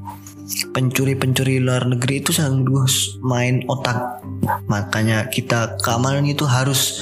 pencuri-pencuri 0.71 1.59
luar 1.63 1.87
negeri 1.87 2.21
itu 2.23 2.31
sanggup 2.35 2.87
main 3.23 3.63
otak. 3.67 4.23
Makanya 4.67 5.29
kita 5.29 5.79
keamanan 5.81 6.25
itu 6.27 6.43
harus 6.47 7.01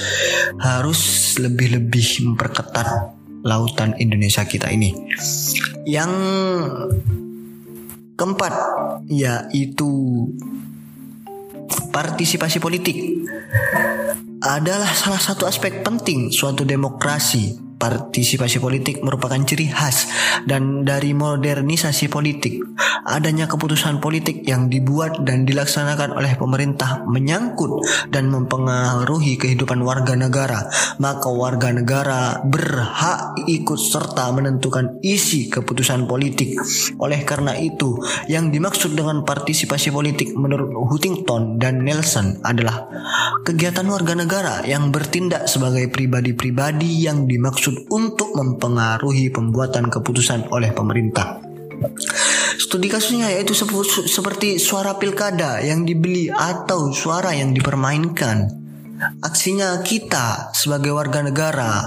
harus 0.60 1.34
lebih-lebih 1.38 2.30
memperketat 2.30 3.16
lautan 3.42 3.96
Indonesia 3.96 4.44
kita 4.44 4.68
ini. 4.68 4.92
Yang 5.88 6.12
keempat 8.16 8.54
yaitu 9.08 9.88
partisipasi 11.90 12.60
politik 12.60 12.96
adalah 14.40 14.88
salah 14.92 15.20
satu 15.20 15.44
aspek 15.44 15.84
penting 15.84 16.32
suatu 16.32 16.64
demokrasi 16.64 17.69
Partisipasi 17.80 18.60
politik 18.60 19.00
merupakan 19.00 19.40
ciri 19.40 19.72
khas 19.72 20.04
dan 20.44 20.84
dari 20.84 21.16
modernisasi 21.16 22.12
politik. 22.12 22.60
Adanya 23.08 23.48
keputusan 23.48 24.04
politik 24.04 24.44
yang 24.44 24.68
dibuat 24.68 25.24
dan 25.24 25.48
dilaksanakan 25.48 26.12
oleh 26.12 26.36
pemerintah 26.36 27.00
menyangkut 27.08 27.80
dan 28.12 28.28
mempengaruhi 28.28 29.40
kehidupan 29.40 29.80
warga 29.80 30.12
negara, 30.12 30.68
maka 31.00 31.32
warga 31.32 31.72
negara 31.72 32.44
berhak 32.44 33.40
ikut 33.48 33.80
serta 33.80 34.28
menentukan 34.28 35.00
isi 35.00 35.48
keputusan 35.48 36.04
politik. 36.04 36.60
Oleh 37.00 37.24
karena 37.24 37.56
itu, 37.56 37.96
yang 38.28 38.52
dimaksud 38.52 38.92
dengan 38.92 39.24
partisipasi 39.24 39.88
politik 39.88 40.36
menurut 40.36 40.68
Huntington 40.76 41.56
dan 41.56 41.80
Nelson 41.80 42.44
adalah 42.44 42.84
kegiatan 43.50 43.86
warga 43.86 44.14
negara 44.14 44.54
yang 44.62 44.94
bertindak 44.94 45.50
sebagai 45.50 45.90
pribadi-pribadi 45.90 47.06
yang 47.06 47.26
dimaksud 47.26 47.50
maksud 47.50 47.92
untuk 47.92 48.32
mempengaruhi 48.32 49.28
pembuatan 49.28 49.92
keputusan 49.92 50.48
oleh 50.48 50.72
pemerintah. 50.72 51.42
Studi 52.56 52.88
kasusnya 52.88 53.32
yaitu 53.34 53.52
seperti 54.06 54.56
suara 54.56 54.96
pilkada 54.96 55.60
yang 55.60 55.84
dibeli 55.84 56.30
atau 56.30 56.94
suara 56.94 57.34
yang 57.36 57.52
dipermainkan. 57.52 58.48
Aksinya 59.20 59.80
kita 59.80 60.52
sebagai 60.56 60.92
warga 60.92 61.24
negara 61.24 61.84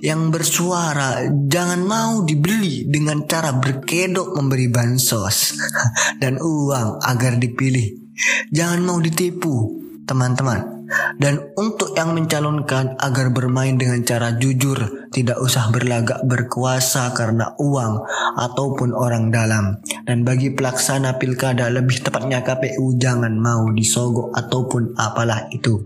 yang 0.00 0.32
bersuara 0.32 1.26
jangan 1.48 1.82
mau 1.82 2.22
dibeli 2.22 2.86
dengan 2.86 3.24
cara 3.24 3.56
berkedok 3.56 4.36
memberi 4.36 4.68
bansos 4.70 5.56
dan 6.22 6.38
uang 6.38 7.02
agar 7.02 7.36
dipilih. 7.40 8.08
Jangan 8.52 8.80
mau 8.84 8.98
ditipu, 9.00 9.87
teman-teman. 10.08 10.78
Dan 11.20 11.52
untuk 11.60 11.92
yang 11.92 12.16
mencalonkan 12.16 12.96
agar 12.96 13.28
bermain 13.28 13.76
dengan 13.76 14.00
cara 14.08 14.32
jujur, 14.40 15.08
tidak 15.12 15.36
usah 15.36 15.68
berlagak 15.68 16.24
berkuasa 16.24 17.12
karena 17.12 17.52
uang 17.60 18.08
ataupun 18.40 18.96
orang 18.96 19.28
dalam. 19.28 19.84
Dan 20.08 20.24
bagi 20.24 20.48
pelaksana 20.56 21.20
pilkada 21.20 21.68
lebih 21.68 22.00
tepatnya 22.00 22.40
KPU 22.40 22.96
jangan 22.96 23.36
mau 23.36 23.68
disogok 23.68 24.32
ataupun 24.32 24.96
apalah 24.96 25.52
itu. 25.52 25.76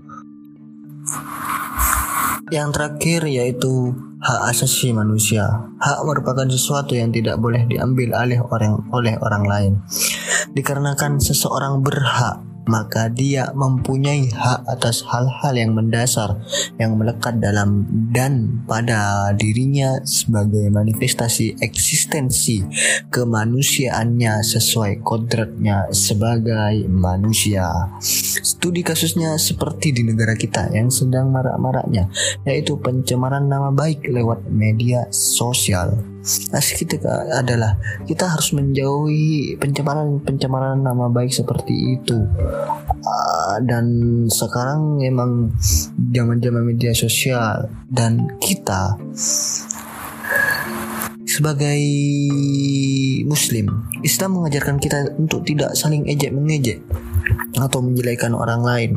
Yang 2.54 2.68
terakhir 2.78 3.20
yaitu 3.26 3.90
hak 4.22 4.54
asasi 4.54 4.94
manusia. 4.94 5.50
Hak 5.82 6.06
merupakan 6.06 6.46
sesuatu 6.46 6.94
yang 6.94 7.10
tidak 7.10 7.42
boleh 7.42 7.66
diambil 7.66 8.14
alih 8.14 8.38
orang 8.38 8.86
oleh 8.94 9.18
orang 9.18 9.44
lain. 9.48 9.72
Dikarenakan 10.54 11.18
seseorang 11.18 11.82
berhak 11.82 12.51
maka 12.66 13.10
dia 13.10 13.50
mempunyai 13.54 14.30
hak 14.30 14.66
atas 14.70 15.02
hal-hal 15.06 15.54
yang 15.54 15.74
mendasar 15.74 16.38
yang 16.78 16.94
melekat 16.94 17.38
dalam 17.42 17.86
dan 18.14 18.62
pada 18.66 19.30
dirinya 19.34 19.98
sebagai 20.06 20.70
manifestasi 20.70 21.58
eksistensi 21.58 22.62
kemanusiaannya 23.10 24.42
sesuai 24.42 25.02
kodratnya 25.02 25.90
sebagai 25.90 26.86
manusia. 26.86 27.66
Studi 28.42 28.86
kasusnya 28.86 29.34
seperti 29.40 29.90
di 29.90 30.02
negara 30.06 30.38
kita 30.38 30.70
yang 30.70 30.92
sedang 30.92 31.34
marak-maraknya 31.34 32.06
yaitu 32.46 32.78
pencemaran 32.78 33.50
nama 33.50 33.74
baik 33.74 34.06
lewat 34.06 34.46
media 34.50 35.08
sosial. 35.10 36.11
Asik 36.54 36.86
kita 36.86 37.34
adalah 37.34 37.74
kita 38.06 38.30
harus 38.30 38.54
menjauhi 38.54 39.58
pencemaran-pencemaran 39.58 40.78
nama 40.78 41.10
baik 41.10 41.34
seperti 41.34 41.98
itu. 41.98 42.14
Uh, 43.02 43.58
dan 43.66 43.86
sekarang 44.30 45.02
memang 45.02 45.50
zaman-zaman 45.98 46.62
media 46.62 46.94
sosial 46.94 47.66
dan 47.90 48.38
kita 48.38 48.94
sebagai 51.26 51.82
muslim 53.26 53.82
Islam 54.06 54.38
mengajarkan 54.38 54.78
kita 54.78 55.18
untuk 55.18 55.42
tidak 55.42 55.74
saling 55.74 56.06
ejek 56.06 56.30
mengejek 56.30 56.78
atau 57.58 57.82
menjelekan 57.82 58.38
orang 58.38 58.62
lain. 58.62 58.90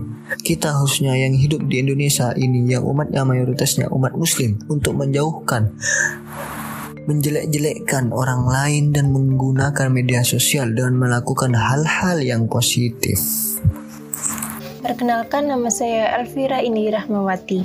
Kita 0.46 0.78
harusnya 0.78 1.18
yang 1.18 1.34
hidup 1.34 1.66
di 1.66 1.82
Indonesia 1.82 2.38
ini 2.38 2.70
yang 2.70 2.86
umatnya 2.86 3.26
mayoritasnya 3.26 3.90
umat 3.90 4.14
muslim 4.14 4.62
untuk 4.70 4.94
menjauhkan 4.94 5.74
menjelek-jelekkan 7.06 8.10
orang 8.10 8.50
lain 8.50 8.84
dan 8.90 9.14
menggunakan 9.14 9.88
media 9.94 10.26
sosial 10.26 10.74
dengan 10.74 10.98
melakukan 10.98 11.54
hal-hal 11.54 12.18
yang 12.22 12.50
positif. 12.50 13.18
Perkenalkan 14.82 15.50
nama 15.50 15.70
saya 15.70 16.22
Elvira 16.22 16.62
Indi 16.62 16.90
Rahmawati. 16.94 17.62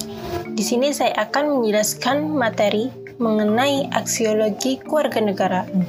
Di 0.56 0.64
sini 0.64 0.92
saya 0.92 1.12
akan 1.28 1.60
menjelaskan 1.60 2.32
materi 2.32 2.88
mengenai 3.20 3.92
aksiologi 3.92 4.80
kewarganegaraan. 4.80 5.84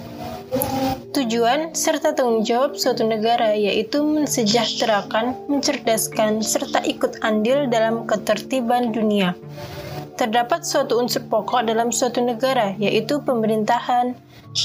Tujuan 1.12 1.72
serta 1.72 2.12
tanggung 2.12 2.44
jawab 2.44 2.76
suatu 2.76 3.08
negara 3.08 3.56
yaitu 3.56 4.04
mensejahterakan, 4.04 5.36
mencerdaskan, 5.48 6.44
serta 6.44 6.84
ikut 6.84 7.24
andil 7.24 7.68
dalam 7.72 8.04
ketertiban 8.08 8.92
dunia 8.92 9.36
terdapat 10.16 10.64
suatu 10.66 11.00
unsur 11.00 11.24
pokok 11.28 11.68
dalam 11.68 11.92
suatu 11.94 12.24
negara, 12.24 12.74
yaitu 12.80 13.22
pemerintahan, 13.24 14.16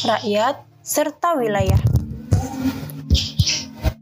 rakyat, 0.06 0.62
serta 0.86 1.34
wilayah. 1.38 1.78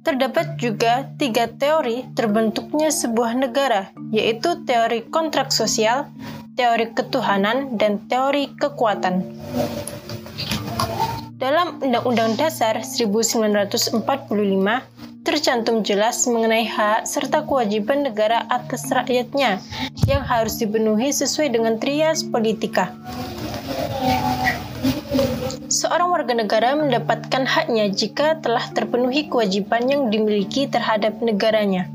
Terdapat 0.05 0.61
juga 0.61 1.09
tiga 1.17 1.49
teori 1.49 2.05
terbentuknya 2.13 2.93
sebuah 2.93 3.41
negara, 3.41 3.89
yaitu 4.13 4.61
teori 4.69 5.09
kontrak 5.09 5.49
sosial, 5.49 6.13
teori 6.61 6.93
ketuhanan, 6.93 7.81
dan 7.81 8.05
teori 8.07 8.53
kekuatan. 8.61 9.25
Dalam 11.41 11.81
Undang-Undang 11.81 12.37
Dasar 12.37 12.85
1945 12.85 14.01
tercantum 15.25 15.81
jelas 15.81 16.29
mengenai 16.29 16.69
hak 16.69 17.09
serta 17.09 17.49
kewajiban 17.49 18.05
negara 18.05 18.45
atas 18.53 18.85
rakyatnya 18.93 19.59
yang 20.05 20.21
harus 20.21 20.61
dipenuhi 20.61 21.09
sesuai 21.11 21.49
dengan 21.49 21.81
trias 21.81 22.21
politika. 22.21 22.93
Seorang 25.73 26.13
warga 26.13 26.37
negara 26.37 26.77
mendapatkan 26.77 27.49
haknya 27.49 27.89
jika 27.89 28.39
telah 28.45 28.69
terpenuhi 28.77 29.27
kewajiban 29.27 29.89
yang 29.89 30.13
dimiliki 30.13 30.69
terhadap 30.69 31.19
negaranya. 31.25 31.89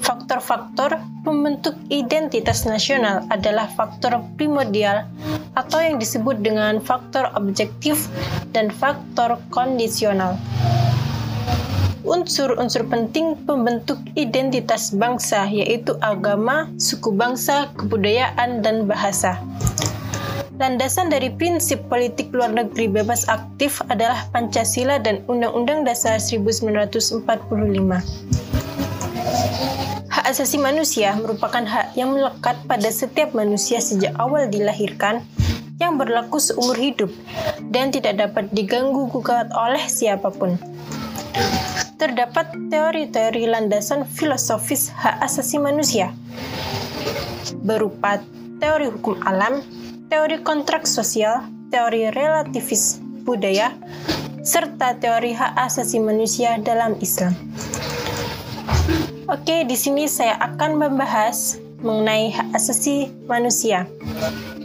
Faktor-faktor 0.00 0.98
pembentuk 1.22 1.76
identitas 1.92 2.64
nasional 2.64 3.28
adalah 3.28 3.68
faktor 3.76 4.24
primordial 4.40 5.04
atau 5.52 5.78
yang 5.84 6.00
disebut 6.00 6.40
dengan 6.40 6.80
faktor 6.80 7.28
objektif 7.36 8.08
dan 8.56 8.72
faktor 8.72 9.36
kondisional. 9.52 10.40
Unsur-unsur 12.00 12.88
penting 12.88 13.36
pembentuk 13.44 14.00
identitas 14.16 14.88
bangsa 14.88 15.44
yaitu 15.44 16.00
agama, 16.00 16.64
suku 16.80 17.12
bangsa, 17.12 17.68
kebudayaan, 17.76 18.64
dan 18.64 18.88
bahasa. 18.88 19.36
Landasan 20.56 21.12
dari 21.12 21.32
prinsip 21.32 21.80
politik 21.88 22.32
luar 22.32 22.52
negeri 22.52 22.88
bebas 22.88 23.28
aktif 23.28 23.80
adalah 23.88 24.28
Pancasila 24.32 25.00
dan 25.00 25.24
Undang-Undang 25.28 25.88
Dasar 25.88 26.20
1945. 26.20 27.24
Hak 30.08 30.24
asasi 30.24 30.60
manusia 30.60 31.16
merupakan 31.16 31.64
hak 31.64 31.96
yang 31.96 32.12
melekat 32.12 32.60
pada 32.68 32.88
setiap 32.92 33.32
manusia 33.32 33.80
sejak 33.80 34.12
awal 34.20 34.48
dilahirkan 34.48 35.24
yang 35.80 35.96
berlaku 35.96 36.36
seumur 36.36 36.76
hidup 36.76 37.08
dan 37.72 37.88
tidak 37.88 38.20
dapat 38.20 38.52
diganggu 38.52 39.08
gugat 39.08 39.48
oleh 39.56 39.80
siapa 39.88 40.28
pun. 40.28 40.60
Terdapat 42.00 42.56
teori-teori 42.72 43.44
landasan 43.44 44.08
filosofis 44.08 44.88
hak 44.88 45.20
asasi 45.20 45.60
manusia 45.60 46.16
berupa 47.60 48.24
teori 48.56 48.88
hukum 48.88 49.20
alam, 49.28 49.60
teori 50.08 50.40
kontrak 50.40 50.88
sosial, 50.88 51.44
teori 51.68 52.08
relativis 52.08 53.04
budaya, 53.28 53.76
serta 54.40 54.96
teori 54.96 55.36
hak 55.36 55.52
asasi 55.60 56.00
manusia 56.00 56.56
dalam 56.64 56.96
Islam. 57.04 57.36
Oke, 59.28 59.68
di 59.68 59.76
sini 59.76 60.08
saya 60.08 60.40
akan 60.40 60.80
membahas 60.80 61.60
mengenai 61.84 62.32
hak 62.32 62.48
asasi 62.56 63.12
manusia. 63.28 63.84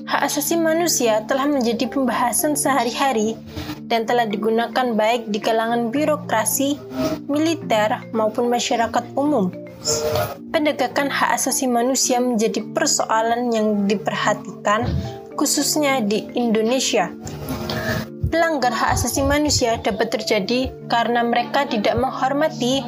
Hak 0.06 0.22
asasi 0.30 0.56
manusia 0.62 1.26
telah 1.26 1.50
menjadi 1.50 1.90
pembahasan 1.90 2.54
sehari-hari 2.54 3.34
dan 3.90 4.06
telah 4.06 4.30
digunakan 4.30 4.94
baik 4.94 5.30
di 5.34 5.42
kalangan 5.42 5.90
birokrasi, 5.90 6.78
militer, 7.26 8.06
maupun 8.14 8.50
masyarakat 8.50 9.02
umum 9.18 9.66
Pendegakan 10.50 11.14
hak 11.14 11.38
asasi 11.38 11.70
manusia 11.70 12.18
menjadi 12.18 12.64
persoalan 12.74 13.54
yang 13.54 13.86
diperhatikan 13.86 14.90
khususnya 15.38 16.02
di 16.02 16.26
Indonesia. 16.34 17.14
Pelanggar 18.34 18.74
hak 18.74 18.98
asasi 18.98 19.22
manusia 19.22 19.78
dapat 19.78 20.10
terjadi 20.10 20.74
karena 20.90 21.22
mereka 21.22 21.70
tidak 21.70 21.94
menghormati, 22.02 22.82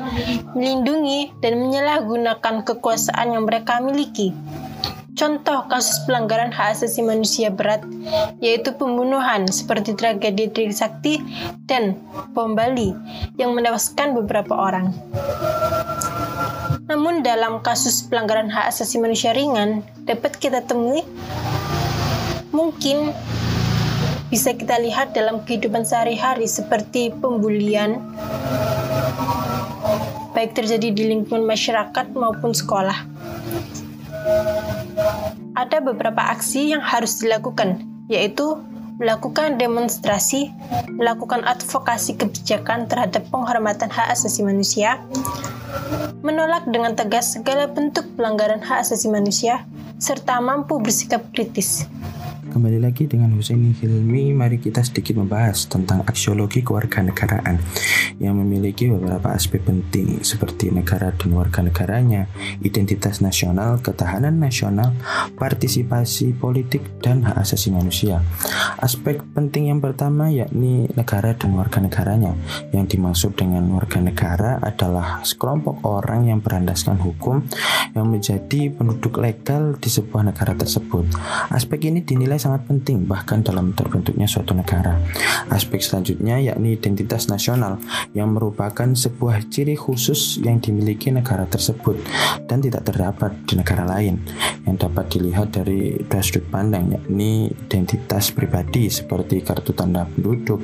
melindungi, 0.58 1.30
dan 1.40 1.62
menyalahgunakan 1.62 2.66
kekuasaan 2.66 3.38
yang 3.38 3.46
mereka 3.46 3.78
miliki. 3.78 4.34
Contoh 5.18 5.66
kasus 5.66 6.06
pelanggaran 6.06 6.54
hak 6.54 6.78
asasi 6.78 7.02
manusia 7.02 7.50
berat 7.50 7.82
yaitu 8.38 8.70
pembunuhan 8.78 9.50
seperti 9.50 9.98
tragedi 9.98 10.46
Trisakti 10.54 11.18
dan 11.66 11.98
bom 12.38 12.54
Bali 12.54 12.94
yang 13.42 13.58
menewaskan 13.58 14.14
beberapa 14.14 14.54
orang. 14.54 14.94
Namun 16.86 17.26
dalam 17.26 17.66
kasus 17.66 18.06
pelanggaran 18.06 18.54
hak 18.54 18.70
asasi 18.70 19.02
manusia 19.02 19.34
ringan 19.34 19.82
dapat 20.06 20.38
kita 20.38 20.62
temui 20.62 21.02
mungkin 22.54 23.10
bisa 24.30 24.54
kita 24.54 24.78
lihat 24.78 25.18
dalam 25.18 25.42
kehidupan 25.50 25.82
sehari-hari 25.82 26.46
seperti 26.46 27.10
pembulian 27.10 28.06
baik 30.38 30.54
terjadi 30.54 30.94
di 30.94 31.04
lingkungan 31.10 31.42
masyarakat 31.42 32.14
maupun 32.14 32.54
sekolah. 32.54 33.02
Ada 35.58 35.82
beberapa 35.82 36.22
aksi 36.22 36.70
yang 36.70 36.86
harus 36.86 37.18
dilakukan, 37.18 37.82
yaitu 38.06 38.62
melakukan 39.02 39.58
demonstrasi, 39.58 40.54
melakukan 40.94 41.42
advokasi 41.50 42.14
kebijakan 42.14 42.86
terhadap 42.86 43.26
penghormatan 43.34 43.90
hak 43.90 44.14
asasi 44.14 44.46
manusia, 44.46 45.02
menolak 46.22 46.62
dengan 46.70 46.94
tegas 46.94 47.34
segala 47.34 47.66
bentuk 47.66 48.06
pelanggaran 48.14 48.62
hak 48.62 48.86
asasi 48.86 49.10
manusia, 49.10 49.66
serta 49.98 50.38
mampu 50.38 50.78
bersikap 50.78 51.26
kritis. 51.34 51.90
Kembali 52.58 52.82
lagi 52.82 53.06
dengan 53.06 53.38
Husaini 53.38 53.70
Hilmi, 53.70 54.34
mari 54.34 54.58
kita 54.58 54.82
sedikit 54.82 55.22
membahas 55.22 55.70
tentang 55.70 56.02
aksiologi 56.02 56.66
kewarganegaraan 56.66 57.62
yang 58.18 58.34
memiliki 58.34 58.90
beberapa 58.90 59.30
aspek 59.30 59.62
penting 59.62 60.26
seperti 60.26 60.74
negara 60.74 61.14
dan 61.14 61.38
warga 61.38 61.62
negaranya, 61.62 62.26
identitas 62.66 63.22
nasional, 63.22 63.78
ketahanan 63.78 64.42
nasional, 64.42 64.90
partisipasi 65.38 66.34
politik, 66.34 66.82
dan 66.98 67.22
hak 67.30 67.46
asasi 67.46 67.70
manusia. 67.70 68.26
Aspek 68.82 69.22
penting 69.38 69.70
yang 69.70 69.78
pertama 69.78 70.34
yakni 70.34 70.90
negara 70.98 71.38
dan 71.38 71.54
warga 71.54 71.78
negaranya. 71.78 72.34
Yang 72.74 72.98
dimaksud 72.98 73.38
dengan 73.38 73.70
warga 73.70 74.02
negara 74.02 74.58
adalah 74.66 75.22
sekelompok 75.22 75.86
orang 75.86 76.34
yang 76.34 76.42
berandaskan 76.42 76.98
hukum 77.06 77.46
yang 77.94 78.10
menjadi 78.10 78.74
penduduk 78.74 79.22
legal 79.22 79.78
di 79.78 79.94
sebuah 79.94 80.34
negara 80.34 80.58
tersebut. 80.58 81.06
Aspek 81.54 81.94
ini 81.94 82.02
dinilai 82.02 82.47
sangat 82.48 82.64
penting 82.64 83.04
bahkan 83.04 83.44
dalam 83.44 83.76
terbentuknya 83.76 84.24
suatu 84.24 84.56
negara. 84.56 84.96
Aspek 85.52 85.84
selanjutnya 85.84 86.40
yakni 86.40 86.80
identitas 86.80 87.28
nasional 87.28 87.76
yang 88.16 88.32
merupakan 88.32 88.88
sebuah 88.88 89.52
ciri 89.52 89.76
khusus 89.76 90.40
yang 90.40 90.64
dimiliki 90.64 91.12
negara 91.12 91.44
tersebut 91.44 92.00
dan 92.48 92.64
tidak 92.64 92.88
terdapat 92.88 93.36
di 93.44 93.60
negara 93.60 93.84
lain 93.84 94.24
yang 94.64 94.80
dapat 94.80 95.12
dilihat 95.12 95.52
dari 95.52 96.00
dua 96.08 96.24
sudut 96.24 96.48
pandang 96.48 96.88
yakni 96.96 97.52
identitas 97.52 98.32
pribadi 98.32 98.88
seperti 98.88 99.44
kartu 99.44 99.76
tanda 99.76 100.08
penduduk, 100.08 100.64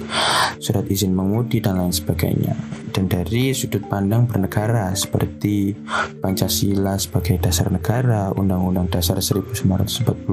surat 0.63 0.87
izin 0.87 1.11
mengemudi 1.11 1.59
dan 1.59 1.83
lain 1.83 1.91
sebagainya 1.91 2.55
dan 2.93 3.09
dari 3.09 3.49
sudut 3.57 3.81
pandang 3.89 4.29
bernegara 4.29 4.93
seperti 4.93 5.73
Pancasila 6.21 6.93
sebagai 7.01 7.41
dasar 7.41 7.73
negara, 7.73 8.29
Undang-Undang 8.37 8.93
Dasar 8.93 9.17
1945, 9.17 10.29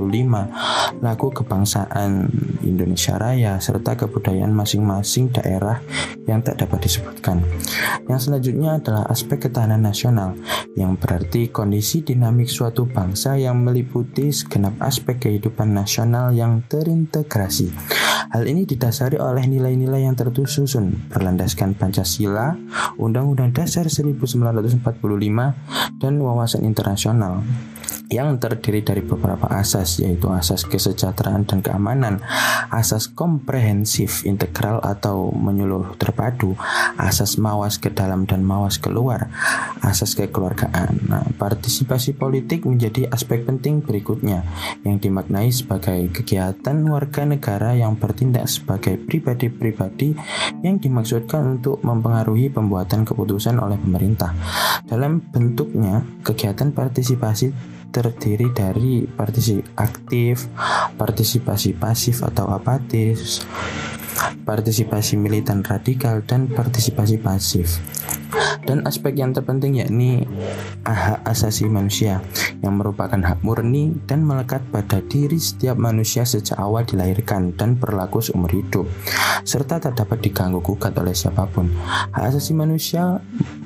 lagu 1.01 1.27
kebangsaan 1.41 2.29
Indonesia 2.61 3.17
Raya, 3.17 3.57
serta 3.57 3.97
kebudayaan 3.97 4.53
masing-masing 4.53 5.33
daerah 5.33 5.81
yang 6.29 6.45
tak 6.45 6.61
dapat 6.61 6.85
disebutkan. 6.85 7.41
Yang 8.05 8.29
selanjutnya 8.29 8.77
adalah 8.77 9.09
aspek 9.09 9.49
ketahanan 9.49 9.81
nasional, 9.81 10.37
yang 10.77 11.01
berarti 11.01 11.49
kondisi 11.49 12.05
dinamik 12.05 12.53
suatu 12.53 12.85
bangsa 12.85 13.41
yang 13.41 13.65
meliputi 13.65 14.29
segenap 14.29 14.77
aspek 14.85 15.17
kehidupan 15.17 15.73
nasional 15.73 16.31
yang 16.37 16.61
terintegrasi. 16.69 17.73
Hal 18.31 18.47
ini 18.47 18.69
didasari 18.69 19.19
oleh 19.19 19.43
nilai-nilai 19.49 20.07
yang 20.07 20.15
tersusun 20.15 21.11
berlandaskan 21.11 21.75
Pancasila, 21.75 22.55
Undang-Undang 23.01 23.57
Dasar 23.57 23.89
1945, 23.89 24.39
dan 25.99 26.13
wawasan 26.23 26.63
internasional 26.63 27.43
yang 28.11 28.43
terdiri 28.43 28.83
dari 28.83 29.07
beberapa 29.07 29.47
asas 29.47 30.03
yaitu 30.03 30.27
asas 30.35 30.67
kesejahteraan 30.67 31.47
dan 31.47 31.63
keamanan, 31.63 32.19
asas 32.75 33.07
komprehensif 33.07 34.27
integral 34.27 34.83
atau 34.83 35.31
menyeluruh 35.31 35.95
terpadu, 35.95 36.59
asas 36.99 37.39
mawas 37.39 37.79
ke 37.79 37.95
dalam 37.95 38.27
dan 38.27 38.43
mawas 38.43 38.83
keluar, 38.83 39.31
asas 39.87 40.19
kekeluargaan. 40.19 41.07
Nah, 41.07 41.23
partisipasi 41.39 42.19
politik 42.19 42.67
menjadi 42.67 43.07
aspek 43.15 43.47
penting 43.47 43.79
berikutnya 43.87 44.43
yang 44.83 44.99
dimaknai 44.99 45.55
sebagai 45.55 46.11
kegiatan 46.11 46.83
warga 46.91 47.23
negara 47.23 47.79
yang 47.79 47.95
bertindak 47.95 48.51
sebagai 48.51 48.99
pribadi-pribadi 48.99 50.19
yang 50.67 50.83
dimaksudkan 50.83 51.63
untuk 51.63 51.79
mempengaruhi 51.87 52.51
pembuatan 52.51 53.07
keputusan 53.07 53.63
oleh 53.63 53.79
pemerintah. 53.79 54.35
Dalam 54.91 55.23
bentuknya, 55.31 56.03
kegiatan 56.27 56.75
partisipasi 56.75 57.79
terdiri 57.91 58.49
dari 58.55 59.05
partisipasi 59.05 59.77
aktif, 59.77 60.47
partisipasi 60.97 61.77
pasif 61.77 62.23
atau 62.25 62.49
apatis, 62.55 63.43
partisipasi 64.47 65.17
militan 65.17 65.63
radikal, 65.63 66.23
dan 66.25 66.51
partisipasi 66.51 67.21
pasif. 67.21 67.79
Dan 68.63 68.87
aspek 68.87 69.19
yang 69.19 69.35
terpenting 69.35 69.83
yakni 69.83 70.23
hak 70.87 71.27
asasi 71.27 71.67
manusia 71.67 72.23
yang 72.63 72.79
merupakan 72.79 73.19
hak 73.19 73.43
murni 73.43 73.99
dan 74.07 74.23
melekat 74.23 74.63
pada 74.71 75.03
diri 75.03 75.41
setiap 75.41 75.75
manusia 75.75 76.23
sejak 76.23 76.55
awal 76.55 76.87
dilahirkan 76.87 77.57
dan 77.59 77.75
berlaku 77.75 78.23
seumur 78.23 78.53
hidup 78.55 78.87
serta 79.43 79.81
tak 79.81 79.97
dapat 79.97 80.21
diganggu 80.21 80.61
gugat 80.61 80.95
oleh 81.01 81.17
siapa 81.17 81.49
pun. 81.49 81.73
Hak 82.13 82.31
asasi 82.31 82.53
manusia 82.53 83.19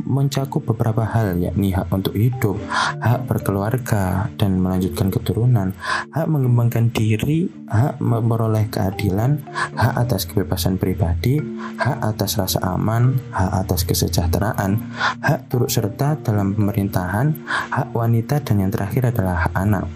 mencakup 0.05 0.62
beberapa 0.64 1.03
hal 1.03 1.37
yakni 1.40 1.74
hak 1.74 1.90
untuk 1.90 2.14
hidup, 2.14 2.57
hak 3.03 3.27
berkeluarga 3.27 4.31
dan 4.38 4.62
melanjutkan 4.62 5.11
keturunan, 5.11 5.74
hak 6.14 6.27
mengembangkan 6.31 6.88
diri, 6.94 7.50
hak 7.68 7.98
memperoleh 7.98 8.70
keadilan, 8.70 9.42
hak 9.74 9.94
atas 9.98 10.24
kebebasan 10.29 10.53
pribadi, 10.78 11.42
hak 11.78 11.98
atas 12.00 12.38
rasa 12.38 12.62
aman, 12.64 13.18
hak 13.34 13.66
atas 13.66 13.82
kesejahteraan, 13.84 14.78
hak 15.20 15.50
turut 15.50 15.68
serta 15.68 16.18
dalam 16.22 16.54
pemerintahan, 16.54 17.34
hak 17.46 17.92
wanita 17.92 18.40
dan 18.42 18.62
yang 18.62 18.72
terakhir 18.72 19.10
adalah 19.10 19.48
hak 19.48 19.54
anak. 19.54 19.86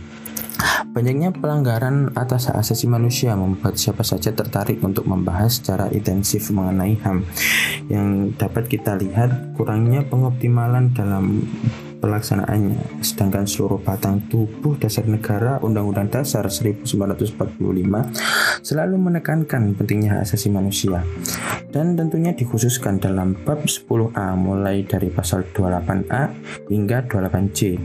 Banyaknya 0.88 1.30
pelanggaran 1.30 2.10
atas 2.18 2.50
hak 2.50 2.58
asasi 2.58 2.90
manusia 2.90 3.38
membuat 3.38 3.78
siapa 3.78 4.02
saja 4.02 4.34
tertarik 4.34 4.82
untuk 4.82 5.06
membahas 5.06 5.62
secara 5.62 5.86
intensif 5.94 6.50
mengenai 6.50 6.98
HAM 6.98 7.22
yang 7.86 8.34
dapat 8.34 8.66
kita 8.66 8.98
lihat 8.98 9.54
kurangnya 9.54 10.02
pengoptimalan 10.02 10.90
dalam 10.90 11.46
pelaksanaannya. 11.98 13.02
Sedangkan 13.02 13.44
seluruh 13.44 13.82
batang 13.82 14.22
tubuh 14.30 14.78
dasar 14.78 15.04
negara 15.06 15.58
Undang-Undang 15.62 16.22
Dasar 16.22 16.46
1945 16.46 17.58
selalu 18.62 18.96
menekankan 18.96 19.74
pentingnya 19.74 20.18
hak 20.18 20.30
asasi 20.30 20.48
manusia. 20.50 21.02
Dan 21.68 22.00
tentunya 22.00 22.32
dikhususkan 22.32 22.96
dalam 22.96 23.36
bab 23.44 23.68
10A 23.68 24.34
mulai 24.40 24.88
dari 24.88 25.12
pasal 25.12 25.44
28A 25.52 26.32
hingga 26.72 27.04
28C 27.04 27.76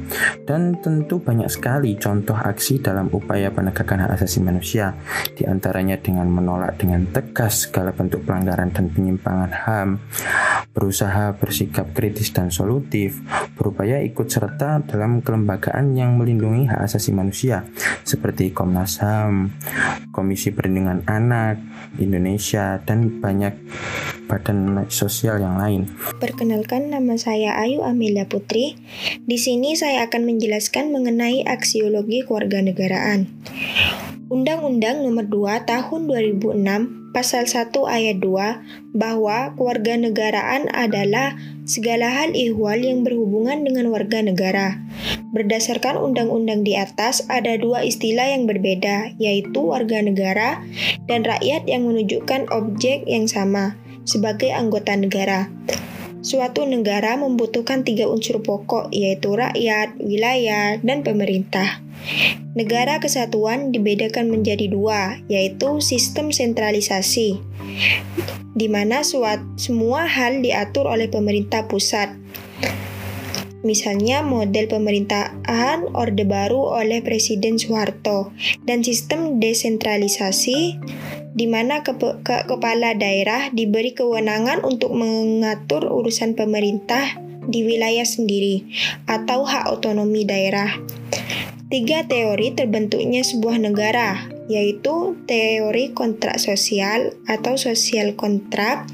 dan 0.43 0.75
tentu 0.79 1.19
banyak 1.19 1.47
sekali 1.47 1.95
contoh 1.95 2.35
aksi 2.35 2.83
dalam 2.83 3.07
upaya 3.11 3.51
penegakan 3.51 4.07
hak 4.07 4.19
asasi 4.19 4.43
manusia 4.43 4.95
di 5.35 5.47
antaranya 5.47 5.99
dengan 5.99 6.27
menolak 6.27 6.75
dengan 6.79 7.07
tegas 7.11 7.67
segala 7.67 7.95
bentuk 7.95 8.27
pelanggaran 8.27 8.71
dan 8.71 8.91
penyimpangan 8.91 9.51
HAM 9.51 9.89
berusaha 10.73 11.37
bersikap 11.37 11.93
kritis 11.93 12.33
dan 12.33 12.49
solutif 12.49 13.21
berupaya 13.53 14.01
ikut 14.01 14.27
serta 14.27 14.81
dalam 14.85 15.21
kelembagaan 15.21 15.93
yang 15.93 16.17
melindungi 16.17 16.69
hak 16.69 16.89
asasi 16.89 17.13
manusia 17.13 17.65
seperti 18.03 18.51
Komnas 18.51 18.99
HAM, 18.99 19.53
Komisi 20.09 20.49
Perlindungan 20.49 21.05
Anak 21.05 21.61
Indonesia 22.01 22.81
dan 22.81 23.21
banyak 23.21 23.53
badan 24.25 24.89
sosial 24.89 25.37
yang 25.37 25.61
lain. 25.61 25.89
Perkenalkan 26.17 26.89
nama 26.89 27.19
saya 27.19 27.53
Ayu 27.61 27.85
Amelia 27.85 28.25
Putri. 28.25 28.79
Di 29.23 29.37
sini 29.37 29.77
saya 29.77 30.09
akan 30.09 30.25
menjelaskan 30.25 30.89
mengenai 30.89 31.45
aksiologi 31.45 32.25
kewarganegaraan. 32.25 33.29
Undang-Undang 34.33 35.05
Nomor 35.05 35.29
2 35.29 35.69
Tahun 35.69 36.01
2006 36.09 36.57
Pasal 37.13 37.45
1 37.45 37.69
Ayat 37.85 38.17
2 38.17 38.97
bahwa 38.97 39.53
kewarganegaraan 39.53 40.73
adalah 40.73 41.37
segala 41.69 42.09
hal 42.09 42.33
ihwal 42.33 42.81
yang 42.81 43.05
berhubungan 43.05 43.61
dengan 43.61 43.93
warga 43.93 44.25
negara. 44.25 44.81
Berdasarkan 45.37 46.01
undang-undang 46.01 46.65
di 46.65 46.73
atas 46.73 47.29
ada 47.29 47.53
dua 47.61 47.85
istilah 47.85 48.33
yang 48.33 48.49
berbeda, 48.49 49.13
yaitu 49.21 49.69
warga 49.69 50.01
negara 50.01 50.65
dan 51.05 51.21
rakyat 51.21 51.69
yang 51.69 51.85
menunjukkan 51.85 52.49
objek 52.49 53.05
yang 53.05 53.29
sama 53.29 53.77
sebagai 54.01 54.49
anggota 54.49 54.97
negara. 54.97 55.53
Suatu 56.25 56.65
negara 56.65 57.13
membutuhkan 57.21 57.85
tiga 57.85 58.09
unsur 58.09 58.41
pokok, 58.41 58.89
yaitu 58.89 59.29
rakyat, 59.37 59.93
wilayah, 60.01 60.81
dan 60.81 61.05
pemerintah. 61.05 61.82
Negara 62.53 63.01
kesatuan 63.01 63.73
dibedakan 63.73 64.29
menjadi 64.29 64.69
dua, 64.69 65.17
yaitu 65.25 65.81
sistem 65.81 66.29
sentralisasi, 66.29 67.41
di 68.53 68.67
mana 68.69 69.01
semua 69.57 70.05
hal 70.05 70.45
diatur 70.45 70.85
oleh 70.85 71.09
pemerintah 71.09 71.65
pusat. 71.65 72.13
Misalnya 73.63 74.19
model 74.21 74.67
pemerintahan 74.67 75.95
Orde 75.95 76.27
Baru 76.27 76.67
oleh 76.67 76.99
Presiden 76.99 77.55
Soeharto 77.55 78.35
dan 78.67 78.83
sistem 78.83 79.39
desentralisasi 79.39 80.75
di 81.33 81.47
mana 81.49 81.81
ke 81.81 81.95
ke 81.97 82.45
kepala 82.45 82.93
daerah 82.93 83.49
diberi 83.49 83.95
kewenangan 83.95 84.61
untuk 84.67 84.93
mengatur 84.93 85.89
urusan 85.89 86.37
pemerintah 86.37 87.17
di 87.47 87.63
wilayah 87.63 88.05
sendiri 88.05 88.67
atau 89.07 89.47
hak 89.47 89.71
otonomi 89.71 90.27
daerah. 90.27 90.77
Tiga 91.73 92.05
teori 92.05 92.53
terbentuknya 92.53 93.25
sebuah 93.25 93.57
negara, 93.57 94.29
yaitu 94.45 95.17
teori 95.25 95.89
kontrak 95.97 96.37
sosial 96.37 97.17
atau 97.25 97.57
sosial 97.57 98.13
kontrak, 98.13 98.85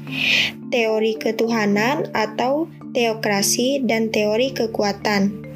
teori 0.72 1.12
ketuhanan 1.20 2.08
atau 2.16 2.72
teokrasi, 2.96 3.84
dan 3.84 4.08
teori 4.08 4.56
kekuatan. 4.56 5.49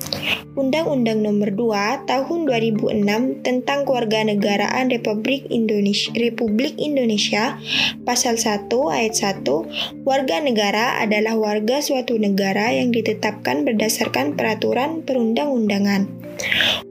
Undang-Undang 0.54 1.24
Nomor 1.24 1.50
2 1.52 2.06
Tahun 2.06 2.40
2006 2.46 3.42
tentang 3.42 3.78
Kewarganegaraan 3.88 4.92
Republik 4.92 5.50
Indonesia 5.50 6.10
Republik 6.14 6.78
Indonesia 6.78 7.58
Pasal 8.06 8.38
1 8.38 8.70
Ayat 8.70 9.14
1 9.44 10.04
Warga 10.06 10.36
negara 10.44 11.00
adalah 11.00 11.34
warga 11.36 11.80
suatu 11.80 12.16
negara 12.20 12.70
yang 12.72 12.94
ditetapkan 12.94 13.64
berdasarkan 13.64 14.36
peraturan 14.36 15.02
perundang-undangan. 15.02 16.24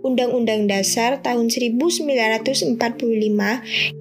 Undang-Undang 0.04 0.68
Dasar 0.68 1.24
tahun 1.24 1.48
1945 1.48 2.80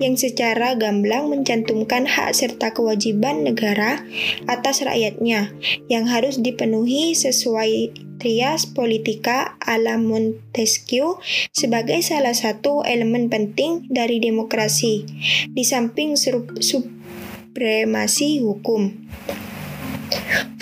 yang 0.03 0.15
secara 0.19 0.75
gamblang 0.75 1.31
mencantumkan 1.31 2.07
hak 2.07 2.35
serta 2.35 2.75
kewajiban 2.75 3.47
negara 3.47 4.03
atas 4.51 4.83
rakyatnya 4.83 5.55
yang 5.87 6.11
harus 6.11 6.39
dipenuhi 6.43 7.15
sesuai 7.15 7.95
trias 8.23 8.71
politika 8.71 9.59
ala 9.59 9.99
Montesquieu 9.99 11.19
sebagai 11.51 11.99
salah 12.07 12.39
satu 12.39 12.87
elemen 12.87 13.27
penting 13.27 13.91
dari 13.91 14.23
demokrasi, 14.23 15.03
di 15.51 15.67
samping 15.67 16.15
supremasi 16.63 18.39
hukum. 18.39 19.11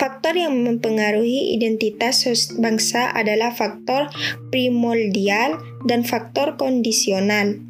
Faktor 0.00 0.40
yang 0.40 0.56
mempengaruhi 0.64 1.52
identitas 1.52 2.24
bangsa 2.56 3.12
adalah 3.12 3.52
faktor 3.52 4.08
primordial 4.48 5.60
dan 5.84 6.00
faktor 6.00 6.56
kondisional. 6.56 7.60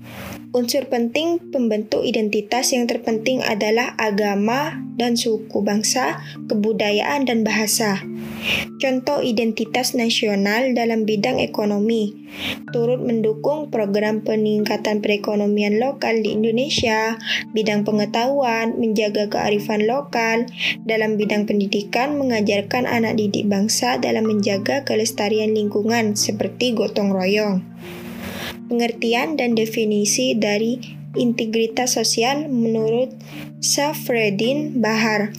Unsur 0.50 0.90
penting 0.90 1.38
pembentuk 1.54 2.02
identitas 2.02 2.74
yang 2.74 2.90
terpenting 2.90 3.38
adalah 3.38 3.94
agama 3.94 4.82
dan 4.98 5.14
suku 5.14 5.62
bangsa, 5.62 6.18
kebudayaan, 6.50 7.22
dan 7.22 7.46
bahasa. 7.46 8.02
Contoh 8.82 9.22
identitas 9.22 9.94
nasional 9.94 10.74
dalam 10.74 11.06
bidang 11.06 11.38
ekonomi 11.38 12.18
turut 12.74 12.98
mendukung 12.98 13.70
program 13.70 14.26
peningkatan 14.26 14.98
perekonomian 14.98 15.78
lokal 15.78 16.18
di 16.18 16.34
Indonesia, 16.34 17.14
bidang 17.54 17.86
pengetahuan, 17.86 18.74
menjaga 18.74 19.30
kearifan 19.30 19.86
lokal, 19.86 20.50
dalam 20.82 21.14
bidang 21.14 21.46
pendidikan 21.46 22.18
mengajarkan 22.18 22.90
anak 22.90 23.14
didik 23.18 23.46
bangsa 23.46 24.02
dalam 24.02 24.26
menjaga 24.26 24.82
kelestarian 24.82 25.54
lingkungan 25.54 26.18
seperti 26.18 26.74
gotong 26.74 27.14
royong 27.14 27.69
pengertian 28.70 29.34
dan 29.34 29.58
definisi 29.58 30.38
dari 30.38 30.78
integritas 31.18 31.98
sosial 31.98 32.46
menurut 32.46 33.10
Safreddin 33.58 34.78
Bahar. 34.78 35.34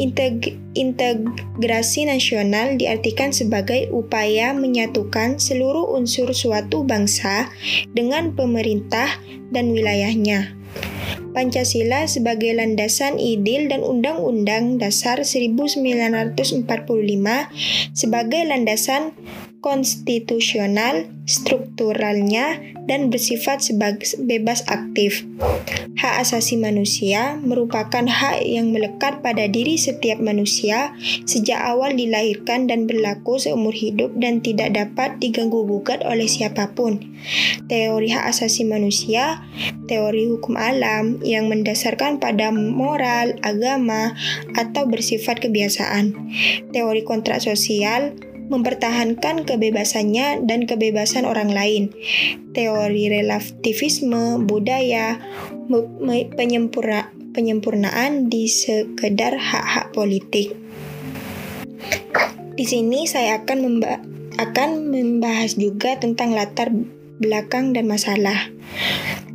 Integ 0.00 0.56
integrasi 0.72 2.08
nasional 2.08 2.80
diartikan 2.80 3.28
sebagai 3.28 3.92
upaya 3.92 4.56
menyatukan 4.56 5.36
seluruh 5.36 5.92
unsur 5.92 6.32
suatu 6.32 6.84
bangsa 6.84 7.52
dengan 7.92 8.32
pemerintah 8.32 9.20
dan 9.52 9.72
wilayahnya. 9.76 10.56
Pancasila 11.32 12.04
sebagai 12.04 12.52
landasan 12.52 13.16
idil 13.16 13.72
dan 13.72 13.80
Undang-Undang 13.80 14.76
Dasar 14.76 15.24
1945 15.24 16.68
sebagai 17.96 18.42
landasan 18.44 19.16
konstitusional, 19.62 21.06
strukturalnya, 21.24 22.58
dan 22.84 23.14
bersifat 23.14 23.62
sebagai 23.62 24.18
bebas 24.18 24.66
aktif. 24.66 25.22
Hak 26.02 26.26
asasi 26.26 26.58
manusia 26.58 27.38
merupakan 27.38 28.02
hak 28.02 28.42
yang 28.42 28.74
melekat 28.74 29.22
pada 29.22 29.46
diri 29.46 29.78
setiap 29.78 30.18
manusia 30.18 30.98
sejak 31.22 31.62
awal 31.62 31.94
dilahirkan 31.94 32.66
dan 32.66 32.90
berlaku 32.90 33.38
seumur 33.38 33.70
hidup 33.70 34.10
dan 34.18 34.42
tidak 34.42 34.74
dapat 34.74 35.22
diganggu 35.22 35.62
gugat 35.62 36.02
oleh 36.02 36.26
siapa 36.26 36.74
pun. 36.74 36.98
Teori 37.70 38.10
hak 38.10 38.34
asasi 38.34 38.66
manusia, 38.66 39.46
teori 39.86 40.26
hukum 40.26 40.58
alam 40.58 41.21
yang 41.22 41.48
mendasarkan 41.48 42.18
pada 42.18 42.50
moral, 42.50 43.38
agama, 43.46 44.14
atau 44.58 44.86
bersifat 44.86 45.40
kebiasaan. 45.40 46.14
Teori 46.74 47.02
kontrak 47.02 47.40
sosial 47.40 48.14
mempertahankan 48.52 49.48
kebebasannya 49.48 50.44
dan 50.44 50.68
kebebasan 50.68 51.24
orang 51.24 51.48
lain. 51.48 51.88
Teori 52.52 53.08
relativisme 53.08 54.44
budaya 54.44 55.16
penyempurna, 56.36 57.08
penyempurnaan 57.32 58.28
di 58.28 58.50
sekedar 58.52 59.40
hak-hak 59.40 59.96
politik. 59.96 60.52
Di 62.52 62.68
sini 62.68 63.08
saya 63.08 63.40
akan 63.40 63.58
memba 63.64 64.04
akan 64.36 64.92
membahas 64.92 65.56
juga 65.56 65.96
tentang 65.96 66.36
latar 66.36 66.72
belakang 67.20 67.72
dan 67.72 67.88
masalah. 67.88 68.52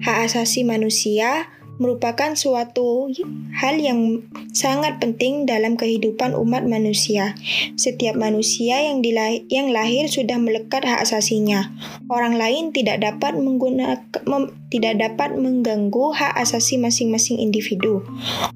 Hak 0.06 0.30
asasi 0.30 0.62
manusia 0.62 1.50
merupakan 1.77 2.33
suatu 2.33 3.09
hal 3.57 3.77
yang 3.77 4.25
sangat 4.53 4.97
penting 4.97 5.45
dalam 5.45 5.77
kehidupan 5.77 6.33
umat 6.33 6.65
manusia. 6.65 7.37
Setiap 7.77 8.17
manusia 8.17 8.81
yang, 8.81 9.05
dilahir, 9.05 9.45
yang 9.49 9.69
lahir 9.69 10.09
sudah 10.09 10.41
melekat 10.41 10.85
hak 10.85 11.05
asasinya. 11.05 11.73
Orang 12.09 12.37
lain 12.37 12.73
tidak 12.73 13.01
dapat 13.01 13.37
menggunakan 13.37 14.01
tidak 14.67 14.99
dapat 14.99 15.39
mengganggu 15.39 16.12
hak 16.12 16.36
asasi 16.36 16.75
masing-masing 16.75 17.39
individu. 17.39 18.03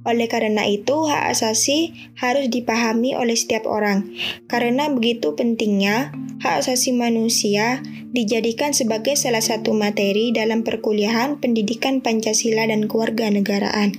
Oleh 0.04 0.28
karena 0.28 0.68
itu, 0.68 1.08
hak 1.08 1.32
asasi 1.32 1.96
harus 2.20 2.52
dipahami 2.52 3.16
oleh 3.16 3.36
setiap 3.36 3.64
orang. 3.64 4.12
Karena 4.52 4.92
begitu 4.92 5.40
pentingnya, 5.40 6.12
hak 6.44 6.68
asasi 6.68 6.92
manusia 6.92 7.80
dijadikan 8.12 8.76
sebagai 8.76 9.16
salah 9.16 9.40
satu 9.40 9.72
materi 9.72 10.36
dalam 10.36 10.68
perkuliahan 10.68 11.40
pendidikan 11.40 12.04
Pancasila 12.04 12.68
dan 12.68 12.92
kewarganegaraan. 12.92 13.96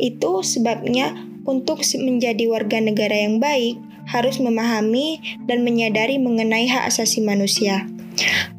Itu 0.00 0.40
sebabnya 0.40 1.12
untuk 1.44 1.84
menjadi 2.00 2.48
warga 2.48 2.80
negara 2.80 3.14
yang 3.14 3.44
baik 3.44 3.76
harus 4.08 4.40
memahami 4.40 5.20
dan 5.44 5.64
menyadari 5.64 6.16
mengenai 6.16 6.68
hak 6.68 6.88
asasi 6.88 7.20
manusia. 7.20 7.88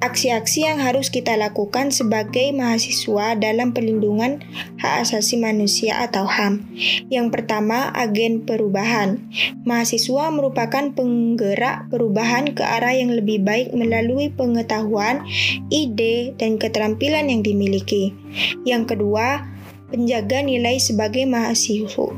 Aksi-aksi 0.04 0.68
yang 0.68 0.84
harus 0.84 1.08
kita 1.08 1.40
lakukan 1.40 1.90
sebagai 1.90 2.52
mahasiswa 2.52 3.40
dalam 3.40 3.72
perlindungan 3.72 4.44
hak 4.84 5.08
asasi 5.08 5.40
manusia 5.40 6.04
atau 6.04 6.28
HAM. 6.28 6.68
Yang 7.08 7.32
pertama, 7.32 7.90
agen 7.96 8.44
perubahan. 8.44 9.24
Mahasiswa 9.64 10.30
merupakan 10.30 10.92
penggerak 10.92 11.88
perubahan 11.88 12.52
ke 12.52 12.62
arah 12.62 12.94
yang 12.94 13.16
lebih 13.16 13.42
baik 13.42 13.72
melalui 13.72 14.28
pengetahuan, 14.30 15.24
ide, 15.72 16.36
dan 16.36 16.60
keterampilan 16.60 17.32
yang 17.32 17.40
dimiliki. 17.40 18.12
Yang 18.68 18.96
kedua, 18.96 19.48
penjaga 19.90 20.44
nilai 20.44 20.78
sebagai 20.78 21.24
mahasiswa 21.24 22.12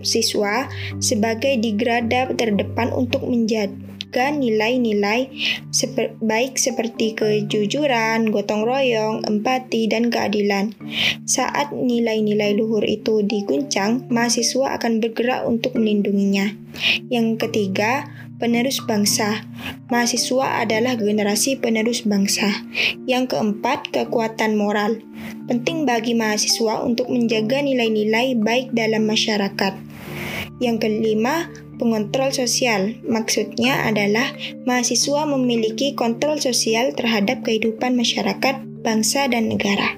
siswa 0.00 0.64
sebagai 0.96 1.60
digrada 1.60 2.32
terdepan 2.32 2.88
untuk 2.96 3.20
menjadi 3.28 3.89
menjaga 4.10 4.42
nilai-nilai 4.42 5.30
seper 5.70 6.18
baik 6.18 6.58
seperti 6.58 7.14
kejujuran, 7.14 8.34
gotong 8.34 8.66
royong, 8.66 9.22
empati, 9.22 9.86
dan 9.86 10.10
keadilan. 10.10 10.74
Saat 11.30 11.70
nilai-nilai 11.70 12.58
luhur 12.58 12.82
itu 12.82 13.22
diguncang, 13.22 14.10
mahasiswa 14.10 14.74
akan 14.74 14.98
bergerak 14.98 15.46
untuk 15.46 15.78
melindunginya. 15.78 16.50
Yang 17.06 17.46
ketiga, 17.46 18.10
penerus 18.42 18.82
bangsa. 18.82 19.46
Mahasiswa 19.94 20.66
adalah 20.66 20.98
generasi 20.98 21.62
penerus 21.62 22.02
bangsa. 22.02 22.66
Yang 23.06 23.38
keempat, 23.38 23.94
kekuatan 23.94 24.58
moral. 24.58 24.98
Penting 25.46 25.86
bagi 25.86 26.18
mahasiswa 26.18 26.82
untuk 26.82 27.14
menjaga 27.14 27.62
nilai-nilai 27.62 28.34
baik 28.42 28.74
dalam 28.74 29.06
masyarakat. 29.06 29.78
Yang 30.58 30.76
kelima, 30.82 31.46
pengontrol 31.80 32.28
sosial. 32.28 33.00
Maksudnya 33.08 33.88
adalah 33.88 34.28
mahasiswa 34.68 35.24
memiliki 35.24 35.96
kontrol 35.96 36.36
sosial 36.36 36.92
terhadap 36.92 37.40
kehidupan 37.40 37.96
masyarakat, 37.96 38.60
bangsa, 38.84 39.24
dan 39.32 39.48
negara. 39.48 39.96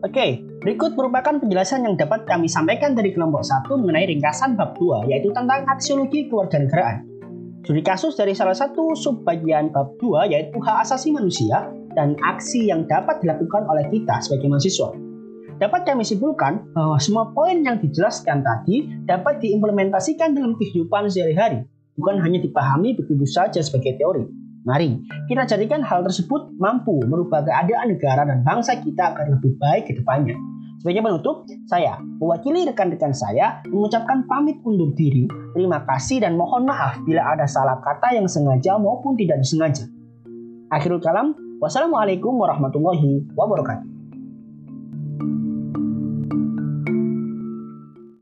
Oke, 0.00 0.40
berikut 0.64 0.96
merupakan 0.96 1.36
penjelasan 1.36 1.84
yang 1.84 2.00
dapat 2.00 2.24
kami 2.24 2.48
sampaikan 2.48 2.96
dari 2.96 3.12
kelompok 3.12 3.44
1 3.44 3.68
mengenai 3.76 4.08
ringkasan 4.08 4.56
bab 4.56 4.72
2, 4.80 5.12
yaitu 5.12 5.28
tentang 5.36 5.68
aksiologi 5.68 6.32
kewarganegaraan. 6.32 7.04
Studi 7.64 7.80
kasus 7.80 8.12
dari 8.12 8.36
salah 8.36 8.52
satu 8.52 8.92
subbagian 8.92 9.72
bab 9.72 9.96
2 9.96 10.28
yaitu 10.28 10.60
hak 10.60 10.84
asasi 10.84 11.08
manusia 11.16 11.64
dan 11.96 12.12
aksi 12.20 12.68
yang 12.68 12.84
dapat 12.84 13.24
dilakukan 13.24 13.64
oleh 13.64 13.88
kita 13.88 14.20
sebagai 14.20 14.52
mahasiswa. 14.52 15.03
Dapat 15.64 15.88
kami 15.88 16.04
simpulkan 16.04 16.60
bahwa 16.76 17.00
semua 17.00 17.32
poin 17.32 17.56
yang 17.64 17.80
dijelaskan 17.80 18.44
tadi 18.44 18.84
dapat 19.08 19.40
diimplementasikan 19.40 20.36
dalam 20.36 20.60
kehidupan 20.60 21.08
sehari-hari, 21.08 21.64
bukan 21.96 22.20
hanya 22.20 22.36
dipahami 22.36 22.92
begitu 22.92 23.24
saja 23.24 23.64
sebagai 23.64 23.96
teori. 23.96 24.28
Mari 24.68 25.00
kita 25.24 25.48
jadikan 25.48 25.80
hal 25.80 26.04
tersebut 26.04 26.52
mampu 26.60 27.00
merubah 27.08 27.40
keadaan 27.40 27.96
negara 27.96 28.28
dan 28.28 28.44
bangsa 28.44 28.76
kita 28.76 29.16
agar 29.16 29.24
lebih 29.32 29.56
baik 29.56 29.88
ke 29.88 29.96
depannya. 29.96 30.36
Sebagai 30.84 31.00
penutup, 31.00 31.48
saya 31.64 31.96
mewakili 32.20 32.68
rekan-rekan 32.68 33.16
saya 33.16 33.64
mengucapkan 33.64 34.28
pamit 34.28 34.60
undur 34.68 34.92
diri, 34.92 35.24
terima 35.56 35.80
kasih 35.88 36.28
dan 36.28 36.36
mohon 36.36 36.68
maaf 36.68 37.00
bila 37.08 37.24
ada 37.32 37.48
salah 37.48 37.80
kata 37.80 38.12
yang 38.12 38.28
sengaja 38.28 38.76
maupun 38.76 39.16
tidak 39.16 39.40
disengaja. 39.40 39.88
Akhirul 40.68 41.00
kalam, 41.00 41.32
wassalamualaikum 41.56 42.36
warahmatullahi 42.36 43.24
wabarakatuh. 43.32 43.93